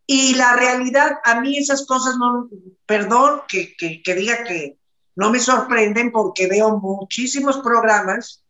[0.07, 2.49] Y la realidad, a mí esas cosas no,
[2.85, 4.79] perdón que, que, que diga que
[5.17, 8.45] no me sorprenden porque veo muchísimos programas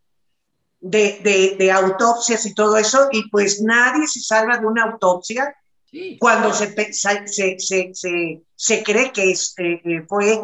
[0.79, 5.55] de, de, de autopsias y todo eso, y pues nadie se salva de una autopsia
[5.89, 6.17] Sí.
[6.19, 10.41] cuando se, se, se, se- cree que este, eh, fue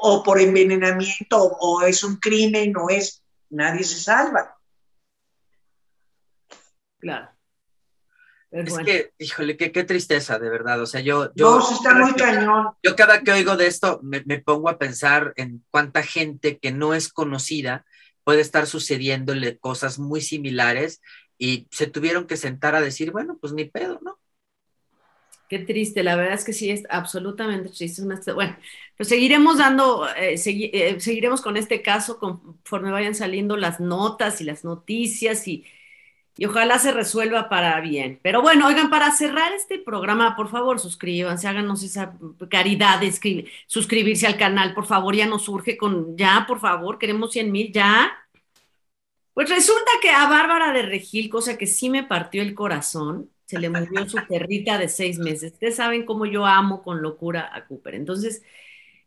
[0.00, 4.56] o por envenenamiento o, es un crimen o es, nadie se salva.
[7.00, 7.30] Claro.
[8.50, 8.86] Es bueno.
[8.86, 10.80] que, híjole, qué, qué tristeza, de verdad.
[10.80, 12.68] O sea, yo, yo, No, está muy cañón.
[12.82, 16.72] yo cada que oigo de esto me, me pongo a pensar en cuánta gente que
[16.72, 17.84] no es conocida
[18.24, 21.00] puede estar sucediéndole cosas muy similares
[21.38, 24.17] y se tuvieron que sentar a decir, bueno, pues ni pedo, ¿no?
[25.48, 28.02] Qué triste, la verdad es que sí es absolutamente triste.
[28.34, 28.56] Bueno,
[28.98, 34.44] pues seguiremos dando, eh, eh, seguiremos con este caso conforme vayan saliendo las notas y
[34.44, 35.64] las noticias y,
[36.36, 38.20] y ojalá se resuelva para bien.
[38.22, 42.18] Pero bueno, oigan, para cerrar este programa, por favor, suscríbanse, háganos esa
[42.50, 43.10] caridad de
[43.66, 47.72] suscribirse al canal, por favor, ya nos surge con, ya, por favor, queremos 100 mil,
[47.72, 48.12] ya.
[49.32, 53.58] Pues resulta que a Bárbara de Regil, cosa que sí me partió el corazón, se
[53.58, 55.52] le murió su perrita de seis meses.
[55.54, 57.94] Ustedes saben cómo yo amo con locura a Cooper.
[57.94, 58.42] Entonces,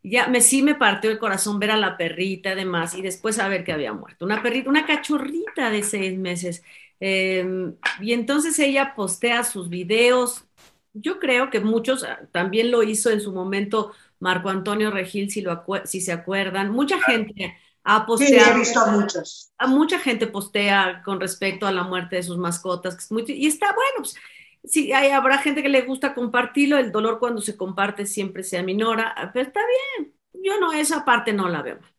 [0.02, 3.64] ya me sí me partió el corazón ver a la perrita además y después saber
[3.64, 4.24] que había muerto.
[4.24, 6.64] Una perrita, una cachorrita de seis meses.
[6.98, 10.44] Eh, y entonces ella postea sus videos.
[10.92, 15.40] Yo creo que muchos ah, también lo hizo en su momento Marco Antonio Regil, si,
[15.42, 16.72] lo si se acuerdan.
[16.72, 19.52] Mucha gente ha Sí, posteado he visto a muchos.
[19.58, 23.24] a mucha gente postea con respecto a la muerte de sus mascotas, que es muy,
[23.28, 24.16] y está bueno, pues,
[24.64, 28.58] sí, hay, habrá gente que le gusta compartirlo, el dolor cuando se comparte siempre se
[28.58, 29.60] aminora, pero está
[29.98, 31.90] bien, yo no, esa parte no la veo mal.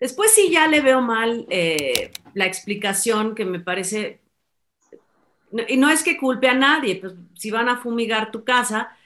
[0.00, 4.22] Después sí ya le veo mal eh, la explicación que me parece,
[5.50, 8.96] no- y no es que culpe a nadie, pues si van a fumigar tu casa,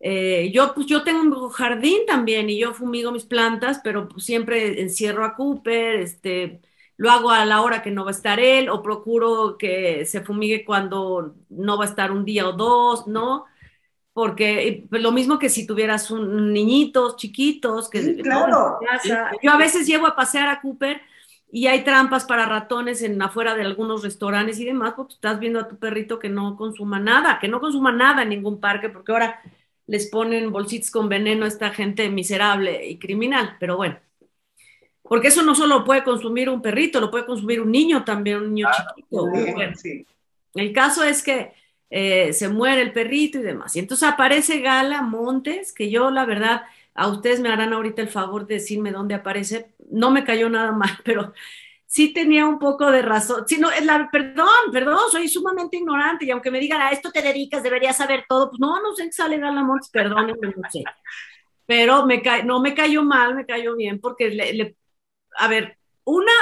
[0.00, 4.24] Eh, yo, pues yo tengo un jardín también y yo fumigo mis plantas, pero pues,
[4.24, 6.62] siempre encierro a Cooper, este,
[6.96, 10.22] lo hago a la hora que no va a estar él o procuro que se
[10.22, 13.44] fumigue cuando no va a estar un día o dos, ¿no?
[14.12, 18.78] Porque pues, lo mismo que si tuvieras un niñitos chiquitos, que Sí, claro.
[18.90, 19.30] casa.
[19.42, 21.00] yo a veces llevo a pasear a Cooper
[21.52, 25.60] y hay trampas para ratones en afuera de algunos restaurantes y demás, porque estás viendo
[25.60, 29.12] a tu perrito que no consuma nada, que no consuma nada en ningún parque, porque
[29.12, 29.40] ahora
[29.92, 33.98] les ponen bolsitas con veneno a esta gente miserable y criminal, pero bueno.
[35.02, 38.54] Porque eso no solo puede consumir un perrito, lo puede consumir un niño también, un
[38.54, 39.26] niño chiquito.
[39.32, 40.06] sí, Bueno, sí.
[40.54, 41.52] el caso es que
[41.90, 43.76] eh, se muere el perrito y demás.
[43.76, 46.62] Y entonces aparece Gala Montes, que yo la verdad,
[46.94, 49.72] a ustedes me harán ahorita el favor de decirme dónde aparece.
[49.90, 51.32] No me cayó nada mal, pero
[51.90, 53.44] sí tenía un poco de razón.
[53.48, 57.20] Sí, no, la, perdón, perdón, soy sumamente ignorante y aunque me digan a esto te
[57.20, 60.84] dedicas, deberías saber todo, pues no, no sé qué sale Gala Montes, perdónenme, no sé.
[61.66, 64.76] Pero me no me cayó mal, me cayó bien, porque le-
[65.38, 66.32] a ver, una,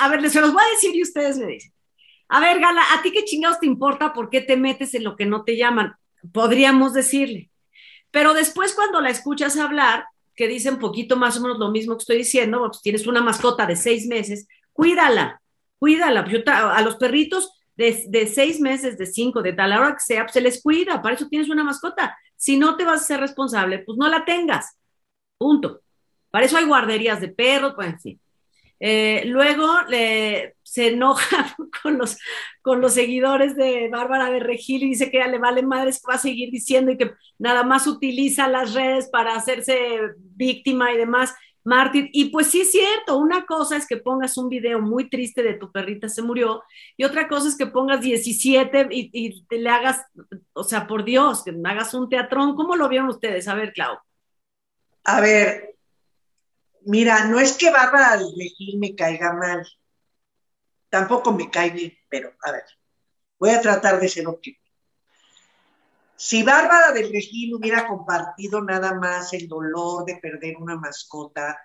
[0.00, 1.72] a ver, se los voy a decir y ustedes me dicen.
[2.28, 5.16] A ver, Gala, ¿a ti qué chingados te importa por qué te metes en lo
[5.16, 5.94] que no te llaman?
[6.32, 7.50] Podríamos decirle.
[8.10, 11.94] Pero después cuando la escuchas hablar, que dice un poquito más o menos lo mismo
[11.96, 14.48] que estoy diciendo, pues tienes una mascota de seis meses,
[14.80, 15.42] cuídala,
[15.78, 16.24] cuídala.
[16.42, 20.32] Ta- a los perritos de, seis meses, de cinco, de tal hora que sea, pues
[20.32, 22.16] se les cuida, para eso tienes una mascota.
[22.36, 24.78] Si no te vas a ser responsable, pues no la tengas.
[25.36, 25.82] Punto.
[26.30, 28.20] Para eso hay guarderías de perros, pues en fin.
[28.82, 29.66] Eh, luego
[30.62, 32.16] se enoja con los,
[32.62, 36.10] con los seguidores de Bárbara de Regil y dice que ya le vale madres que
[36.10, 40.96] va a seguir diciendo y que nada más utiliza las redes para hacerse víctima y
[40.96, 41.34] demás,
[41.70, 42.10] mártir.
[42.12, 45.54] Y pues sí es cierto, una cosa es que pongas un video muy triste de
[45.54, 46.64] tu perrita se murió
[46.96, 50.04] y otra cosa es que pongas 17 y, te le hagas,
[50.52, 52.56] o sea, por Dios, que hagas un teatrón.
[52.56, 53.46] ¿Cómo lo vieron ustedes?
[53.46, 53.96] A ver, Clau.
[55.04, 55.76] A ver,
[56.82, 59.64] mira, no es que Bárbara Regil me caiga mal,
[60.88, 62.64] tampoco me cae bien, pero a ver,
[63.38, 64.59] voy a tratar de ser objetivo.
[66.22, 71.58] Si Bárbara del Regil hubiera compartido nada más el dolor de perder una mascota,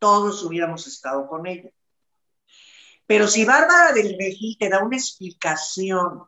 [0.00, 1.70] todos hubiéramos estado con ella.
[3.06, 6.24] Pero si Bárbara del Regil te da una explicación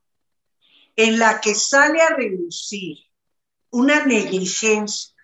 [0.94, 2.98] en la que sale a relucir
[3.70, 5.16] una negligencia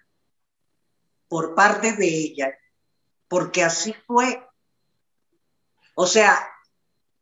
[1.28, 2.58] por parte de ella,
[3.28, 4.44] porque así fue.
[5.94, 6.36] O sea,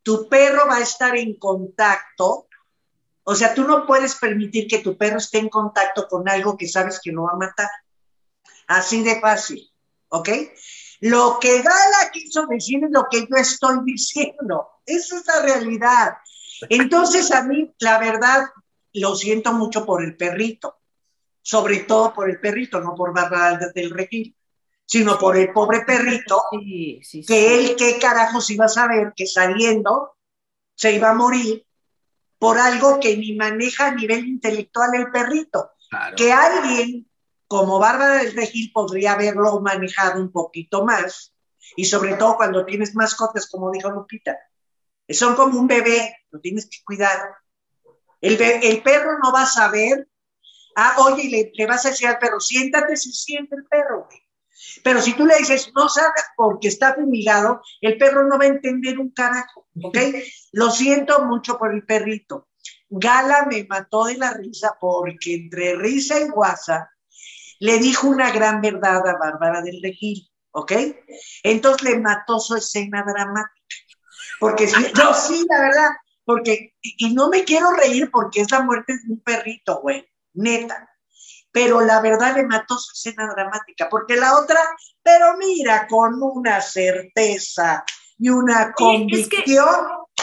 [0.03, 2.49] tu perro va a estar en contacto,
[3.29, 6.69] o sea, tú no puedes permitir que tu perro esté en contacto con algo que
[6.69, 7.69] sabes que lo va a matar.
[8.69, 9.69] Así de fácil,
[10.11, 10.29] ¿ok?
[11.01, 14.69] Lo que Gala quiso decir es lo que yo estoy diciendo.
[14.87, 16.19] Esa es la realidad.
[16.69, 18.45] Entonces, a mí, la verdad,
[18.93, 20.77] lo siento mucho por el perrito,
[21.43, 24.37] sobre todo por el perrito, no por Bárbara del Regil,
[24.85, 27.27] sino por el pobre perrito, Sí, sí, sí.
[27.27, 30.13] que él, qué carajos iba a saber que saliendo
[30.77, 31.66] se iba a morir
[32.39, 35.71] por algo que ni maneja a nivel intelectual el perrito.
[35.89, 36.17] Claro.
[36.17, 37.09] Que alguien
[37.47, 41.33] como Bárbara del Regil podría haberlo manejado un poquito más,
[41.77, 44.37] y sobre todo cuando tienes mascotas, como dijo Lupita.
[45.09, 47.35] Son como un bebé, lo tienes que cuidar.
[48.21, 50.09] El, el perro no va a saber,
[50.75, 54.26] ah, oye, le, le vas a decir al perro, siéntate, se siente el perro, güey.
[54.87, 58.55] Pero si tú le dices, no salgas porque está fumigado, el perro no va a
[58.55, 59.99] entender un carajo, ¿ok?
[60.53, 62.47] Lo siento mucho por el perrito.
[62.89, 66.89] Gala me mató de la risa porque entre risa y guasa
[67.59, 70.73] le dijo una gran verdad a Bárbara del Regil, ¿ok?
[71.43, 73.77] Entonces le mató su escena dramática.
[74.39, 75.89] Porque sí, no, sí, la verdad,
[76.25, 80.89] porque, y no me quiero reír porque es la muerte de un perrito, güey, neta.
[81.57, 84.61] Pero la verdad le mató su escena dramática, porque la otra,
[85.03, 87.85] pero mira, con una certeza
[88.19, 89.67] y una Sí, es que, convicción,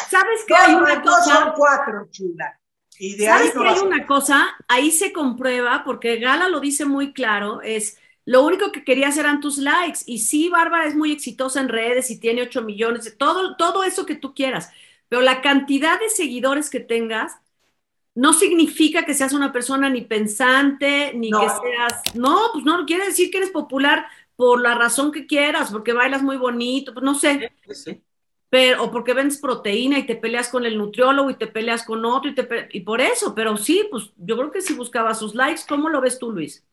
[0.10, 1.54] ¿Sabes que hay una dos son cosa?
[1.56, 2.60] cuatro, chula.
[2.98, 4.48] Y de ahí ¿Sabes no que hay una cosa?
[4.68, 9.40] Ahí se comprueba, porque Gala lo dice muy claro, es lo único que querías eran
[9.42, 10.00] tus likes.
[10.06, 14.06] Y sí, Bárbara es muy exitosa en redes y tiene 8 millones, todo, todo eso
[14.06, 14.72] que tú quieras.
[15.10, 17.34] Pero la cantidad de seguidores que tengas
[18.16, 21.40] no significa que seas una persona ni pensante, ni No.
[21.42, 22.16] que seas.
[22.16, 24.06] No, pues no, quiere decir que eres popular
[24.36, 28.04] por la razón que quieras, porque bailas muy bonito, pues no sé Sí, sí.
[28.50, 32.06] pero, o porque vendes proteína y te peleas con el nutriólogo y te peleas con
[32.06, 35.34] otro y, te y por eso, pero sí, pues yo creo que si buscaba sus
[35.36, 36.64] likes, ¿cómo lo ves tú, Luis?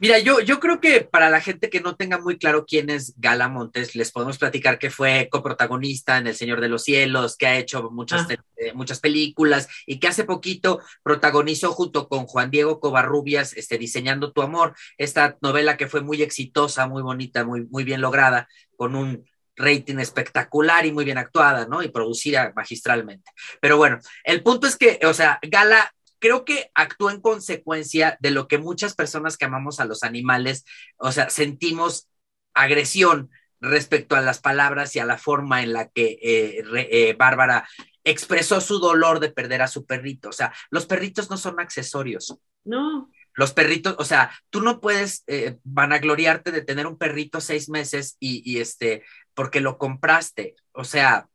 [0.00, 3.14] Mira, yo, yo creo que para la gente que no tenga muy claro quién es
[3.16, 7.46] Gala Montes, les podemos platicar que fue coprotagonista en El Señor de los Cielos, que
[7.46, 8.34] ha hecho muchas, Ah.
[8.56, 14.32] eh, muchas películas y que hace poquito protagonizó junto con Juan Diego Covarrubias, este, Diseñando
[14.32, 18.96] tu Amor, esta novela que fue muy exitosa, muy bonita, muy, muy bien lograda, con
[18.96, 19.24] un
[19.56, 21.82] rating espectacular y muy bien actuada, ¿no?
[21.84, 23.30] Y producida magistralmente.
[23.60, 28.30] Pero bueno, el punto es que, o sea, Gala creo que actúa en consecuencia de
[28.30, 30.64] lo que muchas personas que amamos a los animales,
[30.96, 32.08] o sea, sentimos
[32.54, 37.14] agresión respecto a las palabras y a la forma en la que eh, re- eh,
[37.14, 37.66] Bárbara
[38.04, 40.28] expresó su dolor de perder a su perrito.
[40.28, 42.36] O sea, los perritos no son accesorios.
[42.64, 43.10] No.
[43.32, 48.16] Los perritos, o sea, tú no puedes eh, vanagloriarte de tener un perrito seis meses
[48.20, 49.02] y, y este,
[49.32, 50.54] porque lo compraste.
[50.72, 51.28] O sea,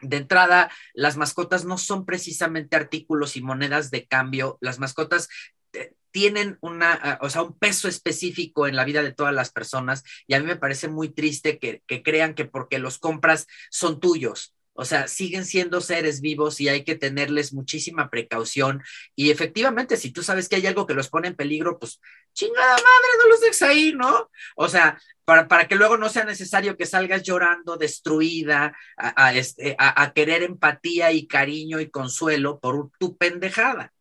[0.00, 4.58] de entrada, las mascotas no son precisamente artículos y monedas de cambio.
[4.60, 5.28] Las mascotas
[5.72, 10.02] eh, tienen una, o sea, un peso específico en la vida de todas las personas
[10.26, 14.00] y a mí me parece muy triste que, que crean que porque los compras son
[14.00, 14.55] tuyos.
[14.76, 18.82] O sea, siguen siendo seres vivos y hay que tenerles muchísima precaución.
[19.14, 22.00] Y efectivamente, si tú sabes que hay algo que los pone en peligro, pues
[22.32, 24.30] chingada madre, no los dejes ahí, ¿no?
[24.56, 29.34] O sea, para, para que luego no sea necesario que salgas llorando, destruida, a, a,
[29.34, 33.92] este, a, a querer empatía y cariño y consuelo por tu pendejada.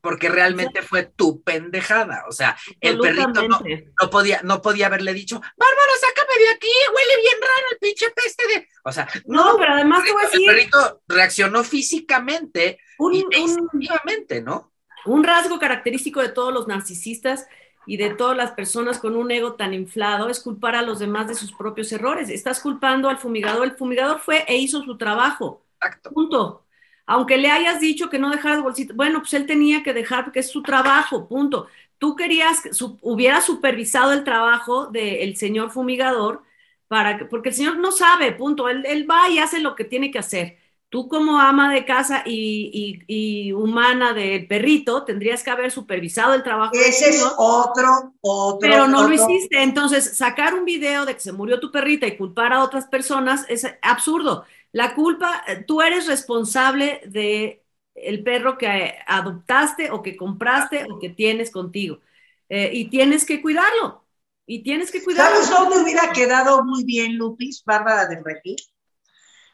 [0.00, 2.24] Porque realmente fue tu pendejada.
[2.28, 5.92] O sea, el perrito no, podía, no podía haberle dicho, Bárbara,
[6.38, 8.68] de aquí, huele bien raro el pinche peste de.
[8.84, 13.22] O sea, No, pero además te voy a el decir- perrito reaccionó físicamente Un- y
[13.24, 14.72] un- instintivamente, ¿no?
[15.06, 17.46] Un rasgo característico de todos los narcisistas
[17.86, 21.28] y de todas las personas con un ego tan inflado es culpar a los demás
[21.28, 22.30] de sus propios errores.
[22.30, 23.64] Estás culpando al fumigador.
[23.64, 25.62] El fumigador fue e hizo su trabajo.
[25.80, 26.10] Exacto.
[26.10, 26.60] Punto.
[27.06, 30.24] Aunque le hayas dicho que no dejara el bolsito, bueno, pues él tenía que dejar
[30.24, 31.66] porque es su trabajo, punto.
[31.98, 36.42] Tú querías que su- hubiera supervisado el trabajo del señor fumigador
[36.88, 38.68] para que, porque el señor no sabe, punto.
[38.68, 40.58] Él, él va y hace lo que tiene que hacer.
[40.88, 46.34] Tú como ama de casa y, y- y humana del perrito tendrías que haber supervisado
[46.34, 46.72] el trabajo.
[46.74, 47.32] del Ese es señor.
[47.38, 48.60] otro, otro.
[48.60, 49.62] Pero no lo hiciste.
[49.62, 53.44] Entonces, sacar un video de que se murió tu perrita y culpar a otras personas
[53.48, 54.44] es absurdo.
[54.72, 57.63] La culpa, eh, tú eres responsable de
[57.94, 62.00] el perro que adoptaste o que compraste o que tienes contigo.
[62.48, 64.04] Eh, y tienes que cuidarlo.
[64.46, 65.42] Y tienes que cuidarlo.
[65.42, 68.56] ¿Sabes dónde hubiera quedado muy bien, Lupis, Bárbara del Regil?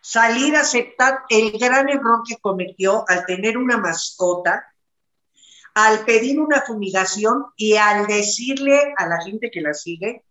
[0.02, 4.64] Salir a aceptar el gran error que cometió al tener una mascota,
[5.74, 10.24] al pedir una fumigación y al decirle a la gente que la sigue,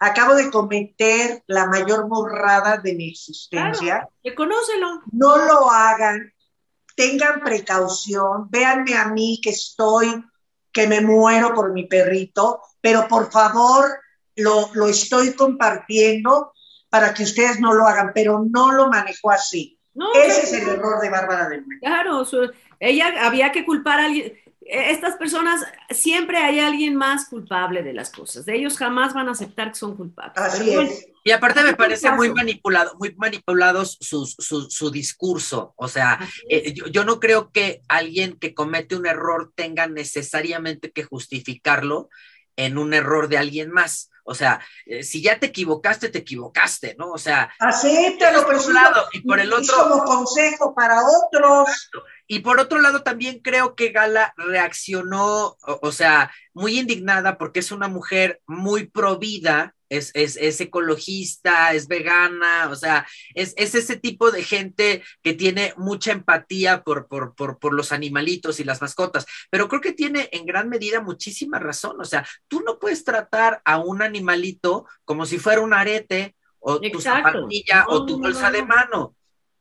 [0.00, 4.08] acabo de cometer la mayor borrada de mi existencia.
[4.22, 5.02] Reconócelo.
[5.12, 6.32] No lo hagan,
[6.96, 10.24] tengan precaución, véanme a mí que estoy,
[10.72, 13.84] que me muero por mi perrito, pero por favor
[14.34, 16.52] lo, lo estoy compartiendo
[16.88, 19.78] para que ustedes no lo hagan, pero no lo manejó así.
[19.94, 21.80] No, Ese es el error de Bárbara del Medio.
[21.80, 24.34] Claro, su- ella había que culpar a alguien.
[24.68, 28.44] Eh, Estas personas, siempre hay alguien más culpable de las cosas.
[28.46, 30.36] De ellos jamás van a aceptar que son culpables.
[30.36, 31.06] Así bueno, es.
[31.24, 35.74] Y aparte me parece muy manipulado, muy manipulados su, su, su discurso.
[35.76, 40.92] O sea, eh, yo, yo no creo que alguien que comete un error tenga necesariamente
[40.92, 42.08] que justificarlo
[42.56, 44.10] en un error de alguien más.
[44.28, 47.10] O sea, eh, si ya te equivocaste, te equivocaste, ¿no?
[47.12, 51.90] O sea, Acéptalo, por un lado, y por el es otro- como consejo para otros.
[52.26, 57.60] Y por otro lado, también creo que Gala reaccionó, o, o sea, muy indignada porque
[57.60, 63.54] es una mujer muy pro vida, es, es, es ecologista, es vegana, o sea, es,
[63.56, 68.58] es ese tipo de gente que tiene mucha empatía por, por, por, por los animalitos
[68.58, 72.62] y las mascotas, pero creo que tiene en gran medida muchísima razón, o sea, tú
[72.62, 78.04] no puedes tratar a un animalito como si fuera un arete o tu zapatilla o
[78.06, 78.66] tu bolsa no, de no.
[78.66, 79.16] mano.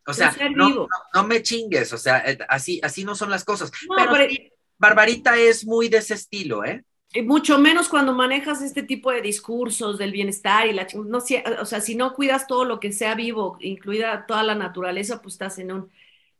[0.07, 3.43] O sea, no, no, no me chingues, o sea, eh, así, así no son las
[3.43, 3.71] cosas.
[3.89, 6.83] No, pero pero- sí, Barbarita es muy de ese estilo, ¿eh?
[7.15, 11.43] y mucho menos cuando manejas este tipo de discursos del bienestar y la no sé,
[11.61, 15.35] o sea, si no cuidas todo lo que sea vivo, incluida toda la naturaleza, pues
[15.35, 15.91] estás en un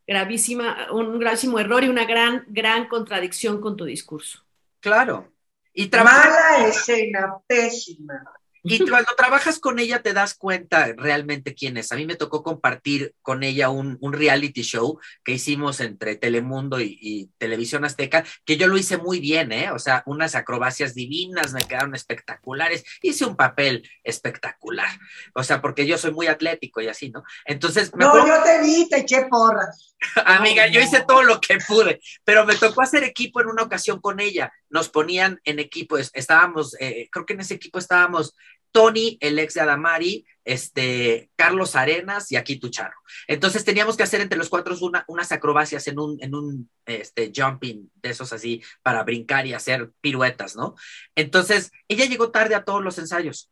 [0.05, 4.43] gravísima, un gravísimo error y una gran, gran contradicción con tu discurso.
[4.81, 5.31] Claro.
[5.73, 8.21] Y trabaja, Mala escena, pésima.
[8.65, 11.91] Y cuando trabajas con ella te das cuenta realmente quién es.
[11.91, 16.81] A mí me tocó compartir con ella un, un reality show que hicimos entre Telemundo
[16.81, 19.71] y, y, Televisión Azteca, que yo lo hice muy bien, ¿eh?
[19.71, 22.83] O sea, unas acrobacias divinas, me quedaron espectaculares.
[23.01, 24.89] Hice un papel espectacular.
[25.35, 27.23] O sea, porque yo soy muy atlético y así, ¿no?
[27.45, 27.93] Entonces...
[27.93, 29.95] Me no, yo te vi, te eché porras.
[30.25, 33.99] Amiga, yo hice todo lo que pude, pero me tocó hacer equipo en una ocasión
[33.99, 34.51] con ella.
[34.69, 38.35] Nos ponían en equipo, estábamos, eh, creo que en ese equipo estábamos
[38.75, 42.93] Tony, el ex de Adamari, este, Carlos Arenas y aquí Tucharo.
[43.25, 47.31] Entonces teníamos que hacer entre los cuatro una, unas acrobacias en un, en un este,
[47.33, 50.75] jumping de esos así para brincar y hacer piruetas, ¿no?
[51.15, 53.49] Entonces ella llegó tarde a todos los ensayos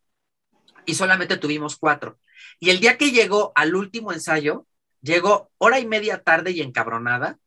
[0.84, 2.18] y solamente tuvimos cuatro.
[2.60, 4.66] Y el día que llegó al último ensayo,
[5.00, 7.38] llegó hora y media tarde y encabronada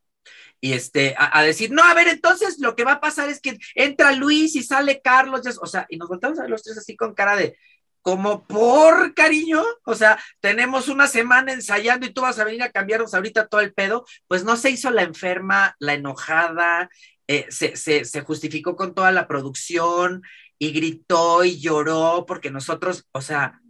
[0.59, 3.59] y este, a, decir, no, a ver, entonces lo que va a pasar es que
[3.75, 6.95] entra Luis y sale Carlos, o sea, y nos voltamos a ver los tres así
[6.95, 7.57] con cara de,
[8.01, 12.71] como por cariño, o sea, tenemos una semana ensayando y tú vas a venir a
[12.71, 16.89] cambiarnos ahorita todo el pedo, pues no se hizo la enferma, la enojada,
[17.27, 20.23] eh, se, se, se justificó con toda la producción
[20.57, 23.61] y gritó y lloró porque nosotros, o sea,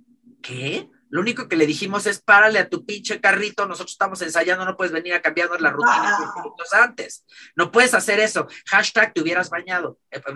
[0.41, 0.88] ¿qué?
[1.09, 4.75] Lo único que le dijimos es párale a tu pinche carrito, nosotros estamos ensayando, no
[4.75, 6.34] puedes venir a cambiarnos la rutina ah.
[6.35, 7.25] minutos antes.
[7.55, 8.47] No puedes hacer eso.
[8.67, 9.97] Hashtag te hubieras bañado.
[10.11, 10.21] Eh,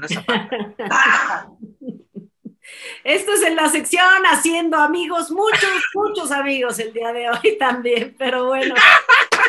[3.03, 8.15] Esto es en la sección haciendo amigos, muchos, muchos amigos el día de hoy también,
[8.18, 8.76] pero bueno,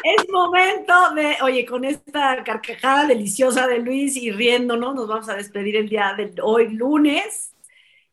[0.03, 5.35] es momento de, oye, con esta carcajada deliciosa de Luis y riéndonos, nos vamos a
[5.35, 7.52] despedir el día de hoy, lunes.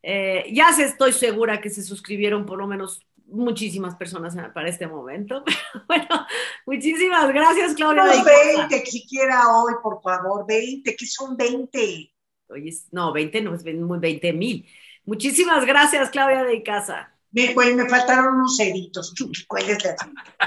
[0.01, 4.87] Eh, ya se estoy segura que se suscribieron por lo menos muchísimas personas para este
[4.87, 5.43] momento.
[5.87, 6.27] bueno,
[6.65, 8.03] muchísimas gracias, Claudia.
[8.03, 12.13] No, 20, siquiera hoy, por favor, 20, que son 20.
[12.49, 14.67] Oye, no, 20 no es 20 mil.
[15.05, 17.13] Muchísimas gracias, Claudia de Casa.
[17.31, 19.13] Me, pues, me faltaron unos ceritos.
[19.47, 19.95] ¿Cuál es la,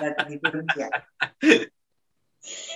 [0.00, 1.06] la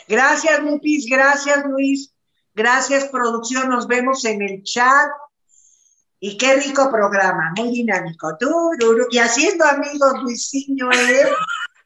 [0.09, 1.07] Gracias, Lupis.
[1.11, 2.15] Gracias, Luis.
[2.55, 3.69] Gracias, producción.
[3.69, 5.11] Nos vemos en el chat.
[6.18, 8.36] Y qué rico programa, muy dinámico.
[9.10, 11.28] Y haciendo amigos, Luisinho es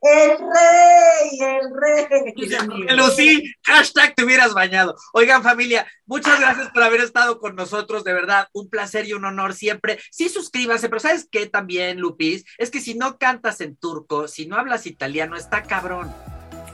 [0.02, 2.96] el rey, el rey.
[2.96, 4.96] Lucy, hashtag te hubieras bañado.
[5.12, 9.24] Oigan, familia, muchas gracias por haber estado con nosotros, de verdad, un placer y un
[9.26, 10.00] honor siempre.
[10.10, 12.44] Sí, suscríbanse, pero ¿sabes qué también, Lupis?
[12.56, 16.10] Es que si no cantas en turco, si no hablas italiano, está cabrón.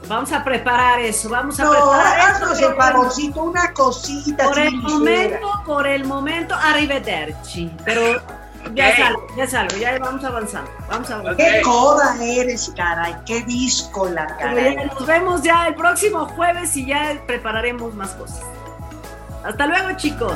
[0.07, 4.45] Vamos a preparar eso, vamos a no, preparar haznos el favorcito, una cosita.
[4.45, 7.71] Por el momento, por el momento, arrivederci.
[7.83, 8.21] Pero
[8.73, 9.03] ya okay.
[9.03, 10.71] salgo, ya salgo, ya vamos avanzando.
[10.89, 11.37] Vamos avanzando.
[11.37, 14.77] Qué coda eres, caray, qué disco la caray.
[14.87, 18.41] Nos vemos ya el próximo jueves y ya prepararemos más cosas.
[19.43, 20.35] Hasta luego, chicos.